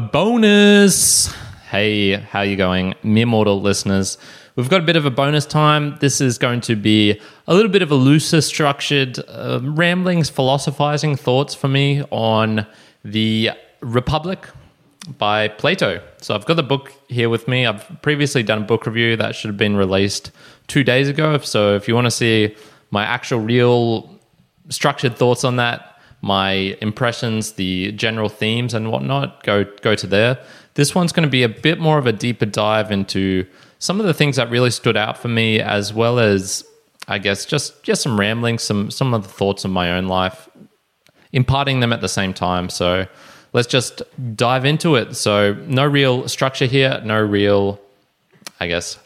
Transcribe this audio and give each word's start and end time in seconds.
bonus. 0.00 1.26
Hey, 1.70 2.12
how 2.12 2.42
you 2.42 2.56
going, 2.56 2.94
mere 3.02 3.26
mortal 3.26 3.60
listeners? 3.60 4.16
We've 4.54 4.70
got 4.70 4.80
a 4.80 4.84
bit 4.84 4.94
of 4.94 5.04
a 5.04 5.10
bonus 5.10 5.44
time. 5.44 5.96
This 6.00 6.20
is 6.20 6.38
going 6.38 6.60
to 6.60 6.76
be 6.76 7.20
a 7.48 7.54
little 7.54 7.70
bit 7.70 7.82
of 7.82 7.90
a 7.90 7.96
looser 7.96 8.40
structured 8.40 9.18
uh, 9.28 9.58
ramblings, 9.60 10.30
philosophizing 10.30 11.16
thoughts 11.16 11.52
for 11.52 11.66
me 11.66 12.04
on 12.12 12.64
the 13.04 13.50
Republic 13.80 14.46
by 15.18 15.48
Plato. 15.48 16.00
So 16.20 16.36
I've 16.36 16.46
got 16.46 16.54
the 16.54 16.62
book 16.62 16.92
here 17.08 17.28
with 17.28 17.48
me. 17.48 17.66
I've 17.66 17.84
previously 18.02 18.44
done 18.44 18.62
a 18.62 18.66
book 18.66 18.86
review 18.86 19.16
that 19.16 19.34
should 19.34 19.48
have 19.48 19.56
been 19.56 19.74
released 19.76 20.30
two 20.68 20.84
days 20.84 21.08
ago. 21.08 21.38
So 21.38 21.74
if 21.74 21.88
you 21.88 21.96
want 21.96 22.04
to 22.04 22.12
see 22.12 22.54
my 22.92 23.02
actual 23.02 23.40
real 23.40 24.16
structured 24.68 25.16
thoughts 25.16 25.42
on 25.42 25.56
that, 25.56 25.91
my 26.22 26.76
impressions, 26.80 27.52
the 27.52 27.92
general 27.92 28.28
themes 28.28 28.72
and 28.72 28.90
whatnot, 28.90 29.42
go 29.42 29.64
go 29.82 29.94
to 29.94 30.06
there. 30.06 30.38
This 30.74 30.94
one's 30.94 31.12
going 31.12 31.24
to 31.24 31.30
be 31.30 31.42
a 31.42 31.48
bit 31.48 31.78
more 31.78 31.98
of 31.98 32.06
a 32.06 32.12
deeper 32.12 32.46
dive 32.46 32.90
into 32.90 33.44
some 33.78 34.00
of 34.00 34.06
the 34.06 34.14
things 34.14 34.36
that 34.36 34.48
really 34.48 34.70
stood 34.70 34.96
out 34.96 35.18
for 35.18 35.28
me, 35.28 35.60
as 35.60 35.92
well 35.92 36.18
as 36.18 36.64
I 37.08 37.18
guess 37.18 37.44
just 37.44 37.82
just 37.82 38.02
some 38.02 38.18
rambling, 38.18 38.58
some 38.58 38.90
some 38.90 39.12
of 39.12 39.24
the 39.24 39.28
thoughts 39.28 39.64
of 39.64 39.72
my 39.72 39.90
own 39.92 40.06
life, 40.06 40.48
imparting 41.32 41.80
them 41.80 41.92
at 41.92 42.00
the 42.00 42.08
same 42.08 42.32
time. 42.32 42.68
So 42.68 43.06
let's 43.52 43.66
just 43.66 44.02
dive 44.36 44.64
into 44.64 44.94
it. 44.94 45.16
So 45.16 45.54
no 45.66 45.84
real 45.84 46.28
structure 46.28 46.66
here, 46.66 47.02
no 47.04 47.20
real, 47.20 47.80
I 48.60 48.68
guess, 48.68 48.98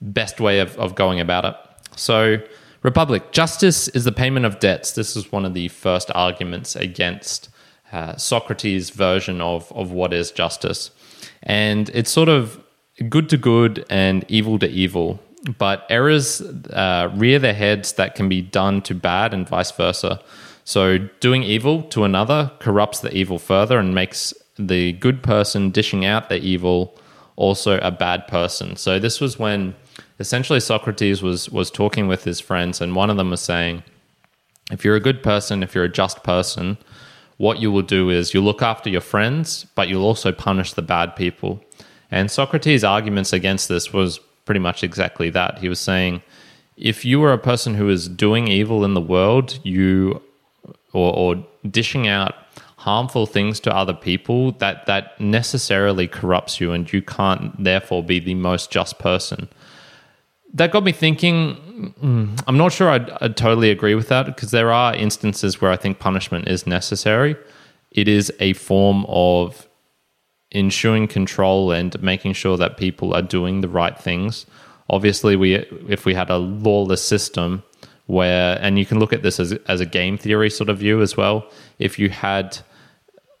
best 0.00 0.40
way 0.40 0.58
of, 0.58 0.76
of 0.78 0.96
going 0.96 1.20
about 1.20 1.44
it. 1.44 1.54
So 1.96 2.38
Republic, 2.84 3.32
justice 3.32 3.88
is 3.88 4.04
the 4.04 4.12
payment 4.12 4.44
of 4.44 4.60
debts. 4.60 4.92
This 4.92 5.16
is 5.16 5.32
one 5.32 5.46
of 5.46 5.54
the 5.54 5.68
first 5.68 6.10
arguments 6.14 6.76
against 6.76 7.48
uh, 7.90 8.14
Socrates' 8.16 8.90
version 8.90 9.40
of, 9.40 9.72
of 9.72 9.90
what 9.90 10.12
is 10.12 10.30
justice. 10.30 10.90
And 11.42 11.88
it's 11.94 12.10
sort 12.10 12.28
of 12.28 12.62
good 13.08 13.30
to 13.30 13.38
good 13.38 13.86
and 13.88 14.24
evil 14.28 14.58
to 14.58 14.68
evil. 14.68 15.18
But 15.58 15.86
errors 15.88 16.42
uh, 16.42 17.10
rear 17.14 17.38
their 17.38 17.54
heads 17.54 17.94
that 17.94 18.14
can 18.14 18.28
be 18.28 18.42
done 18.42 18.82
to 18.82 18.94
bad 18.94 19.32
and 19.32 19.48
vice 19.48 19.70
versa. 19.70 20.22
So 20.64 20.98
doing 21.20 21.42
evil 21.42 21.82
to 21.84 22.04
another 22.04 22.52
corrupts 22.58 23.00
the 23.00 23.14
evil 23.16 23.38
further 23.38 23.78
and 23.78 23.94
makes 23.94 24.34
the 24.58 24.92
good 24.92 25.22
person 25.22 25.70
dishing 25.70 26.04
out 26.04 26.28
the 26.28 26.38
evil 26.38 26.94
also 27.36 27.78
a 27.78 27.90
bad 27.90 28.28
person. 28.28 28.76
So 28.76 28.98
this 28.98 29.20
was 29.20 29.38
when 29.38 29.74
essentially 30.18 30.60
Socrates 30.60 31.22
was 31.22 31.48
was 31.50 31.70
talking 31.70 32.08
with 32.08 32.24
his 32.24 32.40
friends, 32.40 32.80
and 32.80 32.94
one 32.94 33.10
of 33.10 33.16
them 33.16 33.30
was 33.30 33.40
saying, 33.40 33.82
if 34.70 34.84
you're 34.84 34.96
a 34.96 35.00
good 35.00 35.22
person, 35.22 35.62
if 35.62 35.74
you're 35.74 35.84
a 35.84 35.88
just 35.88 36.22
person, 36.22 36.78
what 37.36 37.60
you 37.60 37.70
will 37.70 37.82
do 37.82 38.10
is 38.10 38.34
you 38.34 38.40
look 38.40 38.62
after 38.62 38.88
your 38.88 39.00
friends, 39.00 39.66
but 39.74 39.88
you'll 39.88 40.04
also 40.04 40.32
punish 40.32 40.72
the 40.72 40.82
bad 40.82 41.16
people. 41.16 41.62
And 42.10 42.30
Socrates' 42.30 42.84
arguments 42.84 43.32
against 43.32 43.68
this 43.68 43.92
was 43.92 44.20
pretty 44.44 44.60
much 44.60 44.84
exactly 44.84 45.30
that. 45.30 45.58
He 45.58 45.68
was 45.68 45.80
saying, 45.80 46.22
if 46.76 47.04
you 47.04 47.22
are 47.24 47.32
a 47.32 47.38
person 47.38 47.74
who 47.74 47.88
is 47.88 48.08
doing 48.08 48.48
evil 48.48 48.84
in 48.84 48.94
the 48.94 49.00
world, 49.00 49.58
you 49.62 50.22
or, 50.92 51.12
or 51.14 51.46
dishing 51.68 52.06
out 52.06 52.34
harmful 52.78 53.26
things 53.26 53.60
to 53.60 53.74
other 53.74 53.94
people, 53.94 54.52
that 54.52 54.86
that 54.86 55.18
necessarily 55.20 56.06
corrupts 56.06 56.60
you, 56.60 56.72
and 56.72 56.92
you 56.92 57.02
can't 57.02 57.62
therefore 57.62 58.02
be 58.02 58.20
the 58.20 58.34
most 58.34 58.70
just 58.70 58.98
person 58.98 59.48
that 60.54 60.70
got 60.70 60.84
me 60.84 60.92
thinking. 60.92 61.92
Mm, 62.02 62.42
I'm 62.46 62.56
not 62.56 62.72
sure 62.72 62.88
I'd, 62.88 63.10
I'd 63.20 63.36
totally 63.36 63.70
agree 63.70 63.94
with 63.94 64.08
that 64.08 64.26
because 64.26 64.52
there 64.52 64.72
are 64.72 64.94
instances 64.94 65.60
where 65.60 65.70
I 65.70 65.76
think 65.76 65.98
punishment 65.98 66.48
is 66.48 66.66
necessary. 66.66 67.36
It 67.90 68.08
is 68.08 68.32
a 68.40 68.54
form 68.54 69.04
of 69.08 69.68
ensuring 70.52 71.08
control 71.08 71.72
and 71.72 72.00
making 72.00 72.32
sure 72.32 72.56
that 72.56 72.76
people 72.76 73.12
are 73.12 73.22
doing 73.22 73.60
the 73.60 73.68
right 73.68 73.98
things. 73.98 74.46
Obviously, 74.88 75.34
we 75.36 75.54
if 75.88 76.04
we 76.04 76.14
had 76.14 76.30
a 76.30 76.38
lawless 76.38 77.02
system 77.02 77.62
where, 78.06 78.58
and 78.60 78.78
you 78.78 78.86
can 78.86 78.98
look 78.98 79.12
at 79.12 79.22
this 79.22 79.40
as 79.40 79.52
as 79.66 79.80
a 79.80 79.86
game 79.86 80.16
theory 80.16 80.50
sort 80.50 80.68
of 80.68 80.78
view 80.78 81.02
as 81.02 81.16
well. 81.16 81.50
If 81.78 81.98
you 81.98 82.10
had 82.10 82.58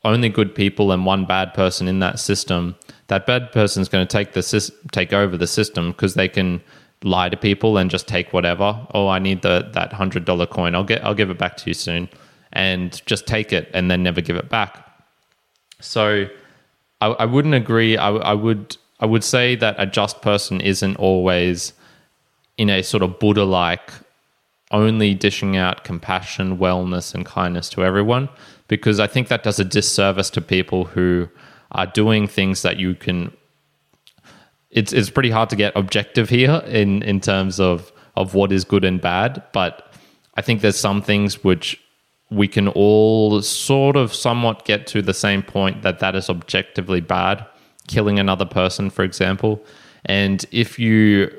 only 0.04 0.28
good 0.28 0.54
people 0.54 0.92
and 0.92 1.06
one 1.06 1.24
bad 1.24 1.54
person 1.54 1.88
in 1.88 2.00
that 2.00 2.18
system, 2.18 2.76
that 3.06 3.26
bad 3.26 3.52
person 3.52 3.80
is 3.82 3.88
going 3.88 4.06
to 4.06 4.12
take 4.12 4.32
the 4.32 4.72
take 4.90 5.12
over 5.12 5.36
the 5.36 5.46
system 5.46 5.92
because 5.92 6.14
they 6.14 6.28
can 6.28 6.62
lie 7.04 7.28
to 7.28 7.36
people 7.36 7.76
and 7.76 7.90
just 7.90 8.08
take 8.08 8.32
whatever. 8.32 8.84
Oh, 8.94 9.06
I 9.08 9.18
need 9.18 9.42
the 9.42 9.70
that 9.74 9.92
hundred 9.92 10.24
dollar 10.24 10.46
coin. 10.46 10.74
I'll 10.74 10.84
get 10.84 11.04
I'll 11.04 11.14
give 11.14 11.30
it 11.30 11.38
back 11.38 11.56
to 11.58 11.70
you 11.70 11.74
soon, 11.74 12.08
and 12.52 13.00
just 13.06 13.26
take 13.26 13.52
it 13.52 13.70
and 13.72 13.90
then 13.90 14.02
never 14.02 14.20
give 14.20 14.36
it 14.36 14.48
back. 14.48 14.80
So, 15.80 16.26
I, 17.00 17.08
I 17.08 17.24
wouldn't 17.26 17.54
agree. 17.54 17.96
I, 17.96 18.10
I 18.10 18.32
would 18.32 18.76
I 19.00 19.06
would 19.06 19.22
say 19.22 19.54
that 19.56 19.76
a 19.78 19.86
just 19.86 20.22
person 20.22 20.60
isn't 20.60 20.96
always 20.96 21.74
in 22.56 22.70
a 22.70 22.82
sort 22.82 23.02
of 23.02 23.18
Buddha 23.18 23.44
like 23.44 23.92
only 24.70 25.14
dishing 25.14 25.56
out 25.56 25.84
compassion, 25.84 26.58
wellness, 26.58 27.14
and 27.14 27.26
kindness 27.26 27.68
to 27.70 27.84
everyone, 27.84 28.28
because 28.66 28.98
I 28.98 29.06
think 29.06 29.28
that 29.28 29.42
does 29.42 29.60
a 29.60 29.64
disservice 29.64 30.30
to 30.30 30.40
people 30.40 30.84
who 30.84 31.28
are 31.72 31.86
doing 31.86 32.26
things 32.26 32.62
that 32.62 32.78
you 32.78 32.94
can 32.94 33.36
it's 34.74 34.92
it's 34.92 35.08
pretty 35.08 35.30
hard 35.30 35.48
to 35.50 35.56
get 35.56 35.72
objective 35.76 36.28
here 36.28 36.62
in 36.66 37.02
in 37.02 37.20
terms 37.20 37.58
of 37.58 37.92
of 38.16 38.34
what 38.34 38.52
is 38.52 38.64
good 38.64 38.84
and 38.84 39.00
bad. 39.00 39.42
But 39.52 39.92
I 40.34 40.42
think 40.42 40.60
there's 40.60 40.78
some 40.78 41.00
things 41.00 41.42
which 41.42 41.80
we 42.30 42.48
can 42.48 42.68
all 42.68 43.40
sort 43.42 43.96
of 43.96 44.12
somewhat 44.12 44.64
get 44.64 44.86
to 44.88 45.00
the 45.00 45.14
same 45.14 45.42
point 45.42 45.82
that 45.82 46.00
that 46.00 46.14
is 46.16 46.28
objectively 46.28 47.00
bad. 47.00 47.46
Killing 47.86 48.18
another 48.18 48.46
person, 48.46 48.90
for 48.90 49.04
example, 49.04 49.62
and 50.06 50.44
if 50.50 50.78
you 50.78 51.30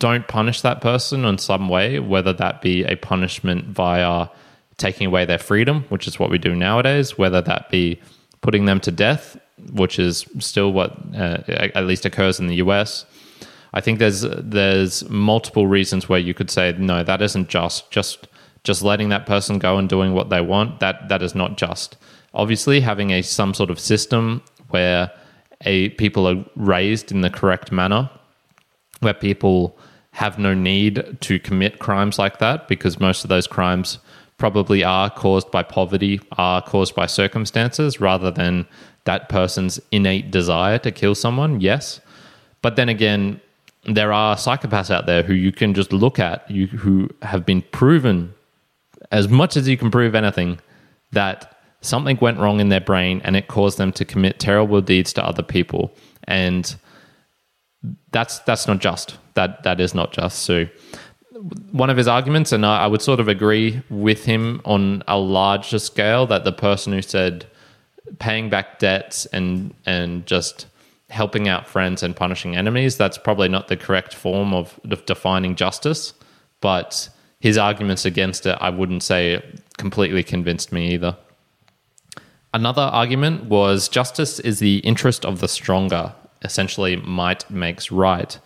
don't 0.00 0.26
punish 0.26 0.60
that 0.62 0.80
person 0.80 1.24
in 1.24 1.38
some 1.38 1.68
way, 1.68 2.00
whether 2.00 2.32
that 2.32 2.60
be 2.60 2.82
a 2.84 2.96
punishment 2.96 3.66
via 3.66 4.26
taking 4.76 5.06
away 5.06 5.24
their 5.24 5.38
freedom, 5.38 5.84
which 5.90 6.08
is 6.08 6.18
what 6.18 6.28
we 6.28 6.38
do 6.38 6.56
nowadays, 6.56 7.16
whether 7.16 7.40
that 7.40 7.70
be 7.70 8.00
putting 8.40 8.64
them 8.64 8.80
to 8.80 8.90
death 8.90 9.38
which 9.72 9.98
is 9.98 10.26
still 10.38 10.72
what 10.72 10.96
uh, 11.14 11.38
at 11.48 11.84
least 11.84 12.04
occurs 12.04 12.40
in 12.40 12.46
the 12.46 12.56
US. 12.56 13.04
I 13.74 13.80
think 13.80 13.98
there's 13.98 14.22
there's 14.22 15.08
multiple 15.08 15.66
reasons 15.66 16.08
where 16.08 16.18
you 16.18 16.34
could 16.34 16.50
say 16.50 16.74
no, 16.78 17.02
that 17.02 17.22
isn't 17.22 17.48
just 17.48 17.90
just 17.90 18.28
just 18.64 18.82
letting 18.82 19.08
that 19.08 19.26
person 19.26 19.58
go 19.58 19.78
and 19.78 19.88
doing 19.88 20.12
what 20.12 20.30
they 20.30 20.40
want. 20.40 20.80
That 20.80 21.08
that 21.08 21.22
is 21.22 21.34
not 21.34 21.56
just. 21.56 21.96
Obviously, 22.34 22.80
having 22.80 23.10
a 23.10 23.22
some 23.22 23.54
sort 23.54 23.70
of 23.70 23.78
system 23.78 24.42
where 24.70 25.10
a 25.64 25.90
people 25.90 26.26
are 26.28 26.44
raised 26.56 27.12
in 27.12 27.20
the 27.20 27.30
correct 27.30 27.72
manner, 27.72 28.10
where 29.00 29.14
people 29.14 29.78
have 30.12 30.38
no 30.38 30.52
need 30.52 31.16
to 31.20 31.38
commit 31.38 31.78
crimes 31.78 32.18
like 32.18 32.38
that 32.38 32.68
because 32.68 33.00
most 33.00 33.24
of 33.24 33.30
those 33.30 33.46
crimes 33.46 33.98
probably 34.36 34.84
are 34.84 35.08
caused 35.08 35.50
by 35.50 35.62
poverty, 35.62 36.20
are 36.32 36.60
caused 36.60 36.94
by 36.94 37.06
circumstances 37.06 38.00
rather 38.00 38.30
than 38.30 38.66
that 39.04 39.28
person's 39.28 39.80
innate 39.90 40.30
desire 40.30 40.78
to 40.78 40.90
kill 40.90 41.14
someone, 41.14 41.60
yes. 41.60 42.00
But 42.60 42.76
then 42.76 42.88
again, 42.88 43.40
there 43.84 44.12
are 44.12 44.36
psychopaths 44.36 44.90
out 44.90 45.06
there 45.06 45.22
who 45.22 45.34
you 45.34 45.50
can 45.52 45.74
just 45.74 45.92
look 45.92 46.18
at, 46.18 46.48
you 46.50 46.68
who 46.68 47.08
have 47.22 47.44
been 47.44 47.62
proven 47.72 48.32
as 49.10 49.28
much 49.28 49.56
as 49.56 49.68
you 49.68 49.76
can 49.76 49.90
prove 49.90 50.14
anything 50.14 50.60
that 51.10 51.58
something 51.80 52.16
went 52.20 52.38
wrong 52.38 52.60
in 52.60 52.68
their 52.68 52.80
brain 52.80 53.20
and 53.24 53.36
it 53.36 53.48
caused 53.48 53.78
them 53.78 53.92
to 53.92 54.04
commit 54.04 54.38
terrible 54.38 54.80
deeds 54.80 55.12
to 55.12 55.24
other 55.24 55.42
people. 55.42 55.92
And 56.24 56.74
that's 58.12 58.38
that's 58.40 58.68
not 58.68 58.78
just. 58.78 59.18
That 59.34 59.64
that 59.64 59.80
is 59.80 59.94
not 59.94 60.12
just. 60.12 60.40
So 60.40 60.66
one 61.72 61.90
of 61.90 61.96
his 61.96 62.06
arguments, 62.06 62.52
and 62.52 62.64
I, 62.64 62.84
I 62.84 62.86
would 62.86 63.02
sort 63.02 63.18
of 63.18 63.26
agree 63.26 63.82
with 63.90 64.24
him 64.24 64.60
on 64.64 65.02
a 65.08 65.18
larger 65.18 65.80
scale, 65.80 66.26
that 66.28 66.44
the 66.44 66.52
person 66.52 66.92
who 66.92 67.02
said 67.02 67.46
paying 68.18 68.50
back 68.50 68.78
debts 68.78 69.26
and 69.26 69.74
and 69.86 70.26
just 70.26 70.66
helping 71.10 71.46
out 71.46 71.68
friends 71.68 72.02
and 72.02 72.16
punishing 72.16 72.56
enemies 72.56 72.96
that's 72.96 73.18
probably 73.18 73.48
not 73.48 73.68
the 73.68 73.76
correct 73.76 74.14
form 74.14 74.54
of, 74.54 74.80
defining 75.04 75.54
justice. 75.56 76.14
But 76.60 77.08
his 77.40 77.58
arguments 77.58 78.04
against 78.04 78.46
it 78.46 78.56
i 78.60 78.70
wouldn't 78.70 79.02
say 79.02 79.42
completely 79.76 80.22
convinced 80.22 80.72
me 80.72 80.94
either. 80.94 81.16
Another 82.54 82.82
argument 82.82 83.44
was 83.46 83.88
justice 83.88 84.38
is 84.40 84.58
the 84.58 84.78
interest 84.78 85.24
of 85.24 85.40
the 85.40 85.48
stronger 85.48 86.14
essentially 86.42 86.96
might 86.96 87.48
makes 87.50 87.90
right. 87.90 88.38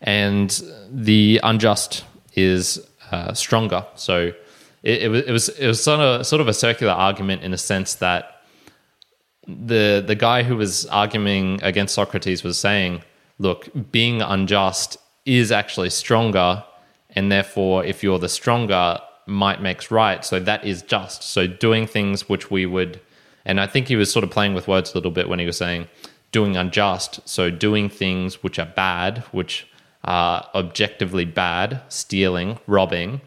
And 0.00 0.50
the 0.90 1.40
unjust 1.42 2.04
is 2.34 2.86
uh, 3.10 3.32
stronger. 3.32 3.86
So 3.94 4.32
it, 4.82 5.02
it, 5.02 5.08
was, 5.08 5.22
it 5.22 5.32
was 5.32 5.48
it 5.48 5.66
was 5.66 5.82
sort 5.82 6.00
of 6.00 6.26
sort 6.26 6.40
of 6.40 6.48
a 6.48 6.54
circular 6.54 6.92
argument 6.92 7.42
in 7.42 7.52
a 7.52 7.58
sense 7.58 7.94
that 7.96 8.37
the 9.48 10.04
the 10.06 10.14
guy 10.14 10.42
who 10.42 10.56
was 10.56 10.86
arguing 10.86 11.58
against 11.62 11.94
Socrates 11.94 12.44
was 12.44 12.58
saying, 12.58 13.02
look, 13.38 13.68
being 13.90 14.22
unjust 14.22 14.98
is 15.24 15.50
actually 15.50 15.90
stronger, 15.90 16.64
and 17.10 17.32
therefore, 17.32 17.84
if 17.84 18.02
you're 18.02 18.18
the 18.18 18.28
stronger, 18.28 19.00
might 19.26 19.60
makes 19.60 19.90
right. 19.90 20.24
So 20.24 20.38
that 20.40 20.64
is 20.64 20.82
just. 20.82 21.22
So 21.22 21.46
doing 21.46 21.86
things 21.86 22.28
which 22.28 22.50
we 22.50 22.66
would 22.66 23.00
And 23.48 23.60
I 23.60 23.66
think 23.66 23.88
he 23.88 23.96
was 23.96 24.12
sort 24.12 24.24
of 24.24 24.30
playing 24.30 24.54
with 24.54 24.68
words 24.68 24.92
a 24.92 24.94
little 24.94 25.10
bit 25.10 25.28
when 25.28 25.38
he 25.38 25.46
was 25.46 25.56
saying 25.56 25.88
doing 26.30 26.56
unjust. 26.56 27.26
So 27.26 27.50
doing 27.50 27.88
things 27.88 28.42
which 28.42 28.58
are 28.58 28.66
bad, 28.66 29.24
which 29.32 29.66
are 30.04 30.46
objectively 30.54 31.24
bad, 31.24 31.80
stealing, 31.88 32.58
robbing, 32.66 33.22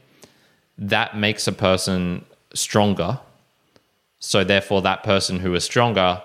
that 0.77 1.17
makes 1.17 1.47
a 1.47 1.51
person 1.51 2.23
stronger. 2.53 3.19
So 4.21 4.43
therefore, 4.43 4.83
that 4.83 5.03
person 5.03 5.39
who 5.39 5.53
is 5.55 5.63
stronger 5.63 6.21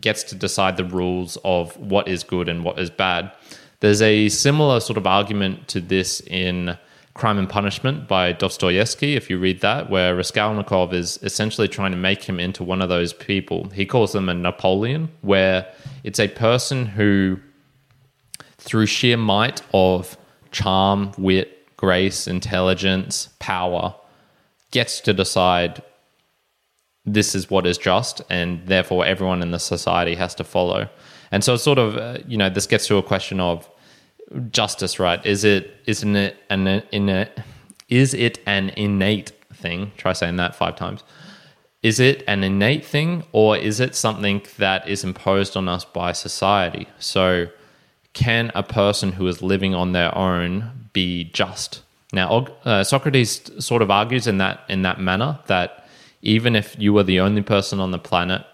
gets 0.00 0.22
to 0.24 0.34
decide 0.34 0.76
the 0.76 0.84
rules 0.84 1.38
of 1.44 1.76
what 1.78 2.06
is 2.06 2.22
good 2.22 2.48
and 2.48 2.62
what 2.62 2.78
is 2.78 2.90
bad. 2.90 3.32
There's 3.80 4.02
a 4.02 4.28
similar 4.28 4.80
sort 4.80 4.98
of 4.98 5.06
argument 5.06 5.66
to 5.68 5.80
this 5.80 6.20
in 6.20 6.76
Crime 7.14 7.38
and 7.38 7.48
Punishment 7.48 8.06
by 8.06 8.32
Dostoevsky, 8.32 9.16
if 9.16 9.30
you 9.30 9.38
read 9.38 9.62
that, 9.62 9.88
where 9.88 10.14
Raskolnikov 10.14 10.92
is 10.92 11.18
essentially 11.22 11.68
trying 11.68 11.90
to 11.92 11.96
make 11.96 12.22
him 12.22 12.38
into 12.38 12.62
one 12.62 12.82
of 12.82 12.90
those 12.90 13.14
people. 13.14 13.70
He 13.70 13.86
calls 13.86 14.12
them 14.12 14.28
a 14.28 14.34
Napoleon, 14.34 15.10
where 15.22 15.66
it's 16.04 16.20
a 16.20 16.28
person 16.28 16.84
who, 16.84 17.40
through 18.58 18.86
sheer 18.86 19.16
might 19.16 19.62
of 19.72 20.18
charm, 20.52 21.12
wit, 21.16 21.76
grace, 21.78 22.28
intelligence, 22.28 23.30
power, 23.38 23.94
gets 24.70 25.00
to 25.00 25.14
decide 25.14 25.82
this 27.12 27.34
is 27.34 27.50
what 27.50 27.66
is 27.66 27.78
just, 27.78 28.22
and 28.28 28.66
therefore 28.66 29.04
everyone 29.04 29.42
in 29.42 29.50
the 29.50 29.58
society 29.58 30.14
has 30.14 30.34
to 30.36 30.44
follow. 30.44 30.88
And 31.30 31.44
so, 31.44 31.54
it's 31.54 31.62
sort 31.62 31.78
of, 31.78 31.96
uh, 31.96 32.18
you 32.26 32.36
know, 32.36 32.48
this 32.48 32.66
gets 32.66 32.86
to 32.88 32.96
a 32.96 33.02
question 33.02 33.40
of 33.40 33.68
justice, 34.50 34.98
right? 34.98 35.24
Is 35.24 35.44
it 35.44 35.74
isn't 35.86 36.16
it 36.16 36.36
an 36.50 36.66
innate 36.92 37.30
is 37.88 38.14
it 38.14 38.38
an 38.46 38.70
innate 38.70 39.32
thing? 39.52 39.92
Try 39.96 40.12
saying 40.12 40.36
that 40.36 40.54
five 40.54 40.76
times. 40.76 41.02
Is 41.82 42.00
it 42.00 42.24
an 42.26 42.42
innate 42.42 42.84
thing, 42.84 43.24
or 43.32 43.56
is 43.56 43.78
it 43.78 43.94
something 43.94 44.42
that 44.58 44.88
is 44.88 45.04
imposed 45.04 45.56
on 45.56 45.68
us 45.68 45.84
by 45.84 46.12
society? 46.12 46.88
So, 46.98 47.46
can 48.14 48.50
a 48.54 48.62
person 48.62 49.12
who 49.12 49.26
is 49.28 49.42
living 49.42 49.74
on 49.74 49.92
their 49.92 50.16
own 50.16 50.88
be 50.92 51.24
just? 51.24 51.82
Now, 52.12 52.46
uh, 52.64 52.82
Socrates 52.82 53.50
sort 53.64 53.82
of 53.82 53.90
argues 53.90 54.26
in 54.26 54.38
that 54.38 54.60
in 54.68 54.82
that 54.82 55.00
manner 55.00 55.38
that 55.46 55.87
even 56.22 56.56
if 56.56 56.76
you 56.78 56.92
were 56.92 57.04
the 57.04 57.20
only 57.20 57.42
person 57.42 57.80
on 57.80 57.90
the 57.90 57.98
planet 57.98 58.44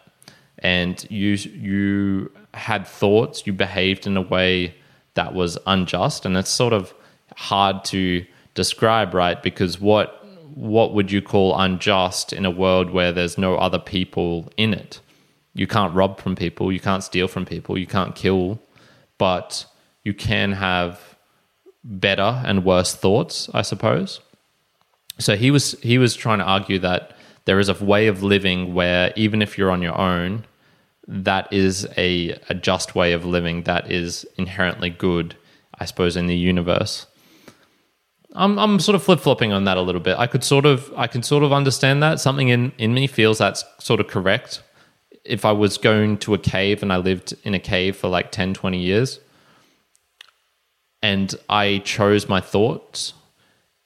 and 0.59 1.07
you 1.11 1.33
you 1.33 2.31
had 2.55 2.87
thoughts, 2.87 3.47
you 3.47 3.53
behaved 3.53 4.07
in 4.07 4.17
a 4.17 4.23
way 4.23 4.75
that 5.15 5.35
was 5.35 5.59
unjust, 5.67 6.25
and 6.27 6.37
it's 6.37 6.51
sort 6.51 6.73
of 6.73 6.95
hard 7.37 7.85
to 7.87 8.25
describe, 8.55 9.15
right? 9.15 9.43
Because 9.43 9.81
what 9.81 10.21
what 10.55 10.95
would 10.95 11.11
you 11.11 11.21
call 11.21 11.59
unjust 11.59 12.33
in 12.33 12.45
a 12.45 12.51
world 12.51 12.91
where 12.91 13.13
there's 13.13 13.37
no 13.37 13.57
other 13.57 13.79
people 13.79 14.53
in 14.57 14.73
it? 14.73 15.01
You 15.55 15.67
can't 15.67 15.95
rob 15.95 16.21
from 16.21 16.37
people, 16.37 16.73
you 16.73 16.81
can't 16.81 17.03
steal 17.03 17.29
from 17.29 17.45
people, 17.45 17.77
you 17.79 17.87
can't 17.87 18.15
kill, 18.15 18.61
but 19.19 19.67
you 20.05 20.15
can 20.15 20.53
have 20.53 21.17
better 21.83 22.43
and 22.45 22.65
worse 22.65 22.95
thoughts, 22.95 23.49
I 23.53 23.63
suppose. 23.63 24.21
So 25.19 25.37
he 25.37 25.51
was 25.51 25.73
he 25.81 25.99
was 25.99 26.15
trying 26.15 26.39
to 26.39 26.45
argue 26.45 26.79
that 26.81 27.14
there 27.45 27.61
is 27.61 27.69
a 27.69 27.85
way 27.85 28.07
of 28.07 28.23
living 28.23 28.75
where 28.75 29.13
even 29.17 29.43
if 29.43 29.59
you're 29.59 29.71
on 29.71 29.83
your 29.83 29.97
own, 29.99 30.45
that 31.07 31.53
is 31.53 31.87
a, 31.97 32.39
a 32.49 32.55
just 32.55 32.95
way 32.95 33.13
of 33.13 33.25
living 33.25 33.63
that 33.65 33.91
is 33.91 34.27
inherently 34.37 34.91
good, 34.91 35.37
I 35.79 35.85
suppose, 35.85 36.17
in 36.17 36.27
the 36.27 36.37
universe. 36.37 37.07
I'm 38.37 38.59
I'm 38.59 38.81
sort 38.81 38.97
of 38.97 39.03
flip 39.03 39.21
flopping 39.21 39.53
on 39.53 39.65
that 39.65 39.77
a 39.77 39.83
little 39.83 40.01
bit. 40.01 40.19
I 40.19 40.27
could 40.27 40.43
sort 40.43 40.67
of 40.67 40.93
I 40.97 41.07
can 41.07 41.23
sort 41.23 41.45
of 41.45 41.53
understand 41.53 42.03
that. 42.03 42.19
Something 42.19 42.49
in, 42.49 42.73
in 42.79 42.93
me 42.93 43.07
feels 43.07 43.39
that's 43.39 43.65
sort 43.79 44.01
of 44.01 44.09
correct. 44.09 44.63
If 45.25 45.45
I 45.45 45.53
was 45.53 45.79
going 45.79 46.19
to 46.19 46.35
a 46.35 46.39
cave 46.39 46.83
and 46.83 46.93
I 46.93 46.97
lived 46.97 47.35
in 47.45 47.55
a 47.55 47.61
cave 47.61 47.97
for 47.97 48.09
like 48.09 48.33
10, 48.33 48.55
20 48.55 48.79
years 48.79 49.21
and 51.05 51.35
I 51.51 51.83
chose 51.85 52.31
my 52.31 52.41
thoughts 52.41 53.13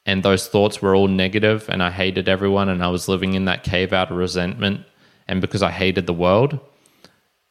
and 0.08 0.22
those 0.22 0.48
thoughts 0.48 0.80
were 0.80 0.96
all 0.96 1.06
negative 1.06 1.68
and 1.68 1.82
I 1.82 1.90
hated 1.90 2.30
everyone 2.30 2.70
and 2.70 2.82
I 2.82 2.88
was 2.88 3.08
living 3.08 3.34
in 3.34 3.44
that 3.44 3.62
cave 3.62 3.92
out 3.92 4.10
of 4.10 4.16
resentment 4.16 4.86
and 5.28 5.42
because 5.42 5.62
I 5.62 5.70
hated 5.70 6.06
the 6.06 6.14
world, 6.14 6.58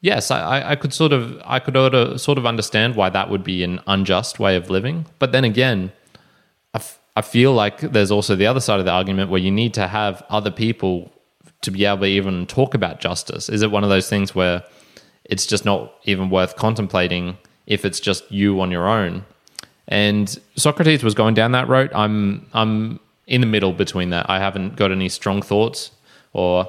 yes, 0.02 0.32
I, 0.32 0.72
I 0.72 0.76
could 0.76 0.92
sort 0.92 1.14
of 1.14 1.40
I 1.46 1.60
could 1.60 1.76
sort 2.20 2.40
of 2.40 2.48
understand 2.48 2.96
why 2.96 3.10
that 3.12 3.30
would 3.30 3.44
be 3.44 3.64
an 3.64 3.80
unjust 3.86 4.40
way 4.40 4.56
of 4.56 4.72
living. 4.72 5.06
But 5.20 5.34
then 5.34 5.44
again, 5.44 5.92
I, 6.74 6.80
f- 6.80 7.00
I 7.16 7.22
feel 7.22 7.54
like 7.54 7.80
there's 7.82 8.10
also 8.10 8.36
the 8.36 8.48
other 8.48 8.60
side 8.60 8.80
of 8.80 8.86
the 8.86 8.92
argument 8.92 9.30
where 9.30 9.40
you 9.40 9.52
need 9.52 9.76
to 9.76 9.88
have 9.88 10.24
other 10.28 10.50
people 10.50 11.14
to 11.62 11.70
be 11.70 11.86
able 11.86 12.00
to 12.00 12.06
even 12.06 12.48
talk 12.48 12.74
about 12.74 13.00
justice. 13.00 13.50
Is 13.50 13.62
it 13.62 13.70
one 13.70 13.84
of 13.84 13.92
those 13.92 14.10
things 14.10 14.34
where 14.34 14.64
it's 15.26 15.46
just 15.46 15.64
not 15.64 15.94
even 16.06 16.32
worth 16.32 16.56
contemplating 16.56 17.38
if 17.68 17.86
it's 17.86 18.00
just 18.00 18.32
you 18.32 18.60
on 18.62 18.72
your 18.72 18.88
own? 18.88 19.26
And 19.88 20.38
Socrates 20.56 21.04
was 21.04 21.14
going 21.14 21.34
down 21.34 21.52
that 21.54 21.68
road. 21.68 21.92
I'm 21.94 22.46
I'm 22.54 23.00
in 23.26 23.42
the 23.42 23.48
middle 23.48 23.74
between 23.74 24.10
that. 24.10 24.30
I 24.30 24.40
haven't 24.40 24.76
got 24.76 24.92
any 24.92 25.10
strong 25.10 25.42
thoughts 25.42 25.92
or 26.34 26.68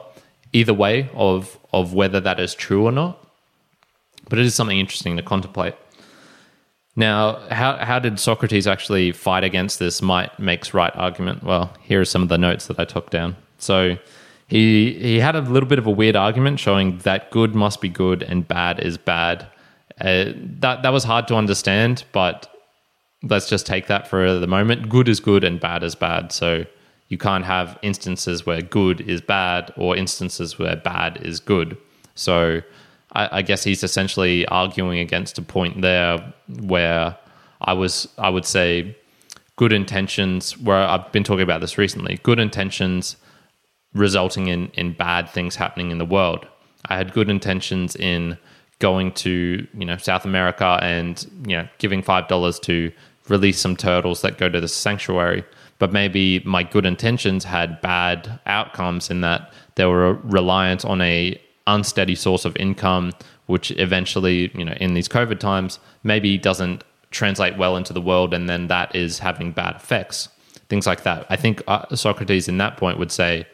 either 0.52 0.74
way 0.74 1.10
of 1.14 1.58
of 1.72 1.94
whether 1.94 2.20
that 2.20 2.40
is 2.40 2.54
true 2.54 2.84
or 2.84 2.92
not. 2.92 3.18
But 4.28 4.38
it 4.38 4.44
is 4.44 4.54
something 4.54 4.78
interesting 4.78 5.16
to 5.16 5.22
contemplate. 5.22 5.74
Now, 6.98 7.36
how, 7.48 7.76
how 7.76 8.00
did 8.00 8.18
Socrates 8.18 8.66
actually 8.66 9.12
fight 9.12 9.44
against 9.44 9.78
this 9.78 10.02
might 10.02 10.36
makes 10.40 10.74
right 10.74 10.92
argument? 10.96 11.44
Well, 11.44 11.72
here 11.80 12.00
are 12.00 12.04
some 12.04 12.22
of 12.22 12.28
the 12.28 12.38
notes 12.38 12.66
that 12.66 12.78
I 12.78 12.84
took 12.84 13.10
down. 13.10 13.36
So 13.58 13.96
he 14.48 14.94
he 14.94 15.20
had 15.20 15.36
a 15.36 15.40
little 15.40 15.68
bit 15.68 15.78
of 15.78 15.86
a 15.86 15.90
weird 15.90 16.16
argument 16.16 16.58
showing 16.58 16.98
that 16.98 17.30
good 17.30 17.54
must 17.54 17.80
be 17.80 17.88
good 17.88 18.22
and 18.22 18.46
bad 18.46 18.80
is 18.80 18.98
bad. 18.98 19.46
Uh, 20.00 20.32
that 20.60 20.82
that 20.82 20.92
was 20.92 21.04
hard 21.04 21.28
to 21.28 21.36
understand, 21.36 22.04
but 22.12 22.52
let's 23.22 23.48
just 23.48 23.66
take 23.66 23.86
that 23.88 24.06
for 24.08 24.38
the 24.38 24.46
moment. 24.46 24.88
Good 24.88 25.08
is 25.08 25.20
good 25.20 25.44
and 25.44 25.58
bad 25.58 25.82
is 25.82 25.94
bad. 25.94 26.32
So 26.32 26.64
you 27.08 27.18
can't 27.18 27.44
have 27.44 27.78
instances 27.82 28.46
where 28.46 28.62
good 28.62 29.00
is 29.00 29.20
bad 29.20 29.72
or 29.76 29.96
instances 29.96 30.58
where 30.58 30.76
bad 30.76 31.18
is 31.22 31.40
good. 31.40 31.76
So 32.14 32.60
I, 33.12 33.38
I, 33.38 33.42
guess 33.42 33.64
he's 33.64 33.82
essentially 33.82 34.46
arguing 34.46 34.98
against 34.98 35.38
a 35.38 35.42
point 35.42 35.80
there 35.80 36.34
where 36.60 37.16
I 37.60 37.72
was 37.72 38.08
I 38.18 38.28
would 38.28 38.44
say 38.44 38.96
good 39.56 39.72
intentions 39.72 40.58
where 40.58 40.76
I've 40.76 41.10
been 41.12 41.24
talking 41.24 41.42
about 41.42 41.60
this 41.60 41.78
recently, 41.78 42.20
good 42.22 42.38
intentions 42.38 43.16
resulting 43.94 44.48
in 44.48 44.68
in 44.74 44.92
bad 44.92 45.28
things 45.30 45.56
happening 45.56 45.90
in 45.90 45.98
the 45.98 46.04
world. 46.04 46.46
I 46.86 46.96
had 46.96 47.12
good 47.12 47.30
intentions 47.30 47.96
in 47.96 48.38
going 48.78 49.12
to, 49.12 49.66
you 49.74 49.84
know, 49.84 49.96
South 49.96 50.24
America 50.24 50.78
and, 50.82 51.26
you 51.46 51.56
know, 51.56 51.68
giving 51.78 52.02
five 52.02 52.28
dollars 52.28 52.58
to 52.60 52.92
release 53.30 53.58
some 53.60 53.76
turtles 53.76 54.22
that 54.22 54.38
go 54.38 54.48
to 54.48 54.60
the 54.60 54.68
sanctuary 54.68 55.44
but 55.78 55.92
maybe 55.92 56.40
my 56.40 56.64
good 56.64 56.84
intentions 56.84 57.44
had 57.44 57.80
bad 57.80 58.40
outcomes 58.46 59.10
in 59.10 59.20
that 59.20 59.52
they 59.76 59.84
were 59.84 60.14
reliant 60.14 60.84
on 60.84 61.00
a 61.00 61.40
unsteady 61.66 62.14
source 62.14 62.44
of 62.44 62.56
income 62.56 63.12
which 63.46 63.70
eventually 63.72 64.50
you 64.54 64.64
know 64.64 64.74
in 64.80 64.94
these 64.94 65.08
covid 65.08 65.38
times 65.38 65.78
maybe 66.02 66.38
doesn't 66.38 66.82
translate 67.10 67.56
well 67.56 67.76
into 67.76 67.92
the 67.92 68.00
world 68.00 68.34
and 68.34 68.48
then 68.48 68.66
that 68.68 68.94
is 68.94 69.18
having 69.20 69.52
bad 69.52 69.76
effects. 69.76 70.28
Things 70.68 70.86
like 70.86 71.02
that. 71.04 71.26
I 71.30 71.36
think 71.36 71.62
uh, 71.66 71.94
socrates 71.96 72.48
in 72.48 72.58
that 72.58 72.76
point 72.76 72.98
would 72.98 73.12
say 73.12 73.46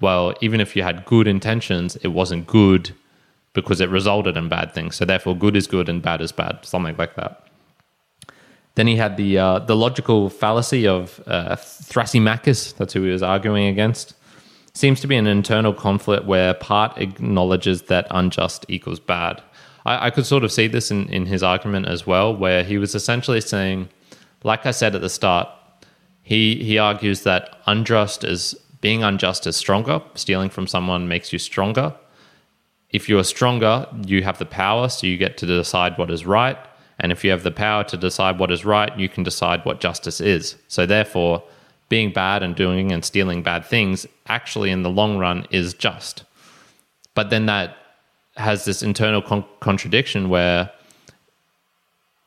well 0.00 0.34
even 0.40 0.60
if 0.60 0.74
you 0.74 0.82
had 0.82 1.04
good 1.04 1.26
intentions 1.26 1.96
it 1.96 2.08
wasn't 2.08 2.46
good 2.46 2.94
because 3.52 3.80
it 3.80 3.90
resulted 3.90 4.36
in 4.36 4.48
bad 4.48 4.72
things. 4.72 4.96
So 4.96 5.04
therefore 5.04 5.36
good 5.36 5.56
is 5.56 5.66
good 5.66 5.88
and 5.88 6.00
bad 6.00 6.20
is 6.20 6.32
bad 6.32 6.60
something 6.62 6.96
like 6.96 7.16
that 7.16 7.46
then 8.74 8.86
he 8.86 8.96
had 8.96 9.16
the 9.16 9.38
uh, 9.38 9.58
the 9.60 9.76
logical 9.76 10.30
fallacy 10.30 10.86
of 10.86 11.22
uh, 11.26 11.56
Thrasymachus. 11.56 12.76
That's 12.76 12.94
who 12.94 13.02
he 13.02 13.10
was 13.10 13.22
arguing 13.22 13.66
against. 13.66 14.14
Seems 14.74 15.00
to 15.02 15.06
be 15.06 15.16
an 15.16 15.26
internal 15.26 15.74
conflict 15.74 16.24
where 16.24 16.54
part 16.54 16.96
acknowledges 16.96 17.82
that 17.82 18.06
unjust 18.10 18.64
equals 18.68 19.00
bad. 19.00 19.42
I, 19.84 20.06
I 20.06 20.10
could 20.10 20.24
sort 20.24 20.44
of 20.44 20.52
see 20.52 20.66
this 20.66 20.90
in, 20.90 21.08
in 21.10 21.26
his 21.26 21.42
argument 21.42 21.86
as 21.86 22.06
well, 22.06 22.34
where 22.34 22.64
he 22.64 22.78
was 22.78 22.94
essentially 22.94 23.42
saying, 23.42 23.90
like 24.42 24.64
I 24.64 24.70
said 24.70 24.94
at 24.94 25.02
the 25.02 25.10
start, 25.10 25.48
he 26.22 26.62
he 26.64 26.78
argues 26.78 27.22
that 27.22 27.58
unjust 27.66 28.24
is 28.24 28.54
being 28.80 29.02
unjust 29.02 29.46
is 29.46 29.56
stronger. 29.56 30.00
Stealing 30.14 30.48
from 30.48 30.66
someone 30.66 31.08
makes 31.08 31.32
you 31.32 31.38
stronger. 31.38 31.94
If 32.88 33.08
you 33.08 33.18
are 33.18 33.24
stronger, 33.24 33.86
you 34.06 34.22
have 34.22 34.38
the 34.38 34.46
power, 34.46 34.88
so 34.88 35.06
you 35.06 35.16
get 35.16 35.36
to 35.38 35.46
decide 35.46 35.96
what 35.98 36.10
is 36.10 36.24
right 36.26 36.58
and 37.02 37.12
if 37.12 37.24
you 37.24 37.30
have 37.32 37.42
the 37.42 37.50
power 37.50 37.84
to 37.84 37.96
decide 37.96 38.38
what 38.38 38.50
is 38.50 38.64
right, 38.64 38.96
you 38.98 39.08
can 39.08 39.24
decide 39.24 39.64
what 39.64 39.80
justice 39.80 40.20
is. 40.20 40.56
So, 40.68 40.86
therefore, 40.86 41.42
being 41.88 42.12
bad 42.12 42.42
and 42.42 42.54
doing 42.54 42.92
and 42.92 43.04
stealing 43.04 43.42
bad 43.42 43.66
things 43.66 44.06
actually, 44.28 44.70
in 44.70 44.82
the 44.82 44.88
long 44.88 45.18
run, 45.18 45.46
is 45.50 45.74
just. 45.74 46.24
But 47.14 47.28
then 47.28 47.46
that 47.46 47.76
has 48.36 48.64
this 48.64 48.82
internal 48.82 49.20
con- 49.20 49.44
contradiction 49.60 50.30
where 50.30 50.70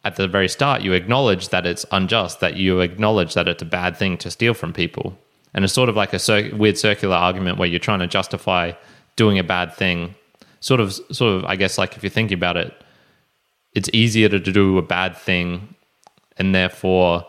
at 0.04 0.18
the 0.18 0.28
very 0.28 0.48
start 0.48 0.84
you 0.84 0.94
acknowledge 0.94 1.50
that 1.50 1.66
it's 1.66 1.86
unjust, 1.92 2.42
that 2.42 2.58
you 2.58 2.82
acknowledge 2.82 3.34
that 3.34 3.48
it's 3.48 3.64
a 3.64 3.66
bad 3.66 3.98
thing 3.98 4.18
to 4.20 4.30
steal 4.30 4.54
from 4.54 4.72
people. 4.72 5.18
And 5.56 5.66
it's 5.66 5.74
sort 5.74 5.90
of 5.90 5.96
like 5.96 6.14
a 6.14 6.20
cir- 6.20 6.54
weird 6.54 6.78
circular 6.78 7.16
argument 7.16 7.58
where 7.58 7.68
you're 7.68 7.80
trying 7.80 8.00
to 8.00 8.08
justify 8.08 8.74
doing 9.16 9.40
a 9.40 9.44
bad 9.44 9.74
thing 9.74 10.14
sort 10.60 10.80
of 10.80 10.94
sort 11.12 11.36
of 11.36 11.46
I 11.46 11.56
guess 11.56 11.78
like 11.78 11.96
if 11.96 12.04
you're 12.04 12.10
thinking 12.10 12.38
about 12.38 12.58
it, 12.58 12.74
it's 13.76 13.90
easier 13.94 14.30
to 14.30 14.40
do 14.40 14.78
a 14.78 14.82
bad 14.82 15.16
thing, 15.18 15.76
and 16.38 16.56
therefore 16.56 17.26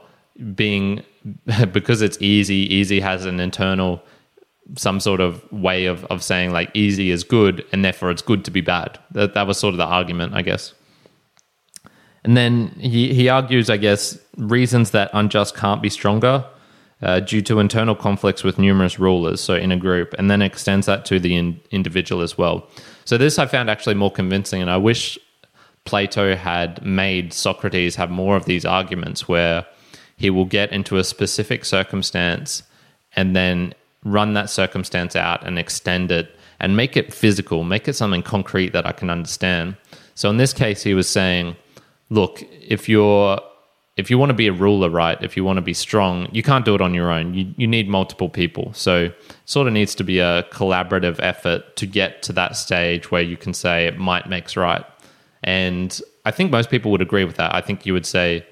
being 0.55 1.03
because 1.73 2.03
it's 2.03 2.21
easy. 2.21 2.73
Easy 2.75 3.01
has 3.01 3.25
an 3.25 3.41
internal 3.41 4.03
some 4.75 4.99
sort 4.99 5.21
of 5.21 5.45
way 5.53 5.87
of, 5.87 6.05
of 6.07 6.23
saying 6.23 6.51
like 6.51 6.71
easy 6.75 7.13
is 7.13 7.23
good 7.23 7.65
and 7.73 7.85
therefore 7.85 8.11
it's 8.11 8.23
good 8.23 8.45
to 8.45 8.51
be 8.51 8.61
bad. 8.61 8.99
That, 9.13 9.35
that 9.35 9.47
was 9.47 9.59
sort 9.59 9.75
of 9.75 9.79
the 9.79 9.85
argument, 9.85 10.35
I 10.35 10.43
guess. 10.43 10.75
And 12.25 12.37
then 12.37 12.69
he, 12.81 13.15
he 13.15 13.29
argues, 13.29 13.71
I 13.71 13.77
guess, 13.77 14.19
reasons 14.37 14.91
that 14.91 15.11
unjust 15.13 15.57
can't 15.57 15.81
be 15.81 15.89
stronger 15.89 16.45
uh, 17.01 17.21
due 17.21 17.43
to 17.43 17.61
internal 17.61 17.95
conflicts 17.95 18.43
with 18.43 18.59
numerous 18.59 18.99
rulers, 18.99 19.41
so 19.41 19.55
in 19.55 19.71
a 19.71 19.77
group, 19.77 20.15
and 20.19 20.29
then 20.31 20.43
extends 20.43 20.87
that 20.87 21.05
to 21.05 21.21
the 21.21 21.37
in, 21.37 21.61
individual 21.71 22.23
as 22.23 22.37
well. 22.37 22.67
So 23.05 23.17
this 23.17 23.39
I 23.39 23.47
found 23.47 23.71
actually 23.71 23.95
more 23.95 24.11
convincing, 24.11 24.61
and 24.61 24.71
I 24.71 24.77
wish 24.77 25.17
Plato 25.87 26.37
had 26.37 26.85
made 26.85 27.33
Socrates 27.33 27.97
have 27.97 28.11
more 28.11 28.37
of 28.37 28.45
these 28.45 28.65
arguments 28.65 29.27
where 29.27 29.65
he 30.17 30.31
will 30.31 30.45
get 30.45 30.73
into 30.73 30.99
a 30.99 31.05
specific 31.05 31.65
circumstance 31.65 32.63
and 33.15 33.35
then 33.35 33.75
run 34.05 34.35
that 34.35 34.51
circumstance 34.51 35.17
out 35.17 35.47
and 35.47 35.59
extend 35.59 36.11
it 36.11 36.37
and 36.61 36.77
make 36.77 36.97
it 36.97 37.13
physical, 37.13 37.65
make 37.65 37.89
it 37.89 37.95
something 37.95 38.23
concrete 38.23 38.73
that 38.73 38.87
I 38.87 38.93
can 38.93 39.11
understand. 39.11 39.77
So 40.15 40.31
in 40.31 40.37
this 40.37 40.53
case, 40.53 40.83
he 40.83 40.95
was 40.95 41.09
saying, 41.09 41.57
look, 42.11 42.43
if 42.63 42.89
you're 42.89 43.41
if 43.97 44.11
you 44.11 44.19
want 44.19 44.29
to 44.29 44.35
be 44.35 44.47
a 44.47 44.53
ruler, 44.53 44.91
right, 44.91 45.17
if 45.23 45.39
you 45.39 45.45
want 45.45 45.57
to 45.57 45.63
be 45.63 45.73
strong, 45.73 46.29
you 46.31 46.43
can't 46.43 46.67
do 46.67 46.75
it 46.75 46.83
on 46.83 46.93
your 46.93 47.11
own. 47.11 47.33
You, 47.33 47.55
you 47.57 47.67
need 47.67 47.89
multiple 47.89 48.29
people. 48.29 48.73
So 48.75 49.11
sort 49.47 49.67
of 49.67 49.73
needs 49.73 49.95
to 49.95 50.05
be 50.05 50.19
a 50.19 50.43
collaborative 50.51 51.19
effort 51.21 51.77
to 51.77 51.87
get 51.87 52.23
to 52.25 52.33
that 52.35 52.57
stage 52.57 53.11
where 53.11 53.23
you 53.23 53.39
can 53.39 53.55
say 53.55 53.87
it 53.87 53.99
might 53.99 54.29
makes 54.29 54.55
right. 54.55 54.85
And 55.47 55.99
I 56.25 56.33
think 56.33 56.51
most 56.51 56.71
people 56.71 56.91
would 56.91 57.01
agree 57.01 57.25
with 57.25 57.37
that. 57.37 57.55
I 57.55 57.61
think 57.61 57.87
you 57.87 57.93
would 57.93 58.05
say 58.05 58.45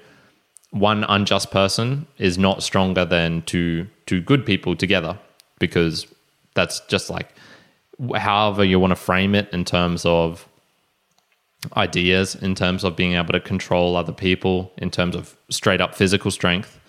one 0.71 1.03
unjust 1.05 1.51
person 1.51 2.07
is 2.17 2.37
not 2.37 2.63
stronger 2.63 3.05
than 3.05 3.41
two 3.43 3.87
two 4.05 4.21
good 4.21 4.45
people 4.45 4.75
together 4.75 5.17
because 5.59 6.05
that's 6.53 6.81
just 6.87 7.09
like 7.09 7.33
however 8.15 8.63
you 8.63 8.79
want 8.79 8.91
to 8.91 8.95
frame 8.95 9.35
it 9.35 9.47
in 9.53 9.63
terms 9.63 10.05
of 10.05 10.47
ideas 11.77 12.35
in 12.35 12.55
terms 12.55 12.83
of 12.83 12.95
being 12.95 13.13
able 13.13 13.31
to 13.31 13.39
control 13.39 13.95
other 13.95 14.11
people 14.11 14.71
in 14.77 14.91
terms 14.91 15.15
of 15.15 15.37
straight 15.49 15.79
up 15.79 15.95
physical 15.95 16.29
strength 16.29 16.79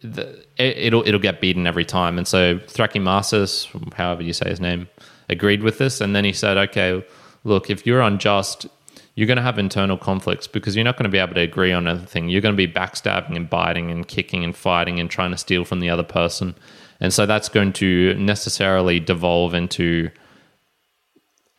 the, 0.00 0.44
it, 0.58 0.92
will 0.92 1.06
it'll 1.06 1.20
get 1.20 1.40
beaten 1.40 1.64
every 1.64 1.84
time 1.84 2.18
and 2.18 2.26
so 2.26 2.58
Thrasymachus 2.58 3.94
however 3.94 4.22
you 4.22 4.32
say 4.32 4.50
his 4.50 4.60
name 4.60 4.88
agreed 5.28 5.62
with 5.62 5.78
this 5.78 6.00
and 6.00 6.14
then 6.16 6.24
he 6.24 6.32
said 6.32 6.56
okay 6.56 7.04
look 7.44 7.70
if 7.70 7.86
you're 7.86 8.00
unjust 8.00 8.66
you're 9.14 9.26
going 9.26 9.36
to 9.36 9.42
have 9.42 9.58
internal 9.58 9.98
conflicts 9.98 10.46
because 10.46 10.74
you're 10.74 10.84
not 10.84 10.96
going 10.96 11.04
to 11.04 11.10
be 11.10 11.18
able 11.18 11.34
to 11.34 11.40
agree 11.40 11.72
on 11.72 11.86
anything 11.86 12.28
you're 12.28 12.40
going 12.40 12.56
to 12.56 12.66
be 12.66 12.72
backstabbing 12.72 13.36
and 13.36 13.50
biting 13.50 13.90
and 13.90 14.08
kicking 14.08 14.44
and 14.44 14.56
fighting 14.56 14.98
and 14.98 15.10
trying 15.10 15.30
to 15.30 15.38
steal 15.38 15.64
from 15.64 15.80
the 15.80 15.90
other 15.90 16.02
person 16.02 16.54
and 17.00 17.12
so 17.12 17.26
that's 17.26 17.48
going 17.48 17.72
to 17.74 18.14
necessarily 18.14 19.00
devolve 19.00 19.54
into 19.54 20.10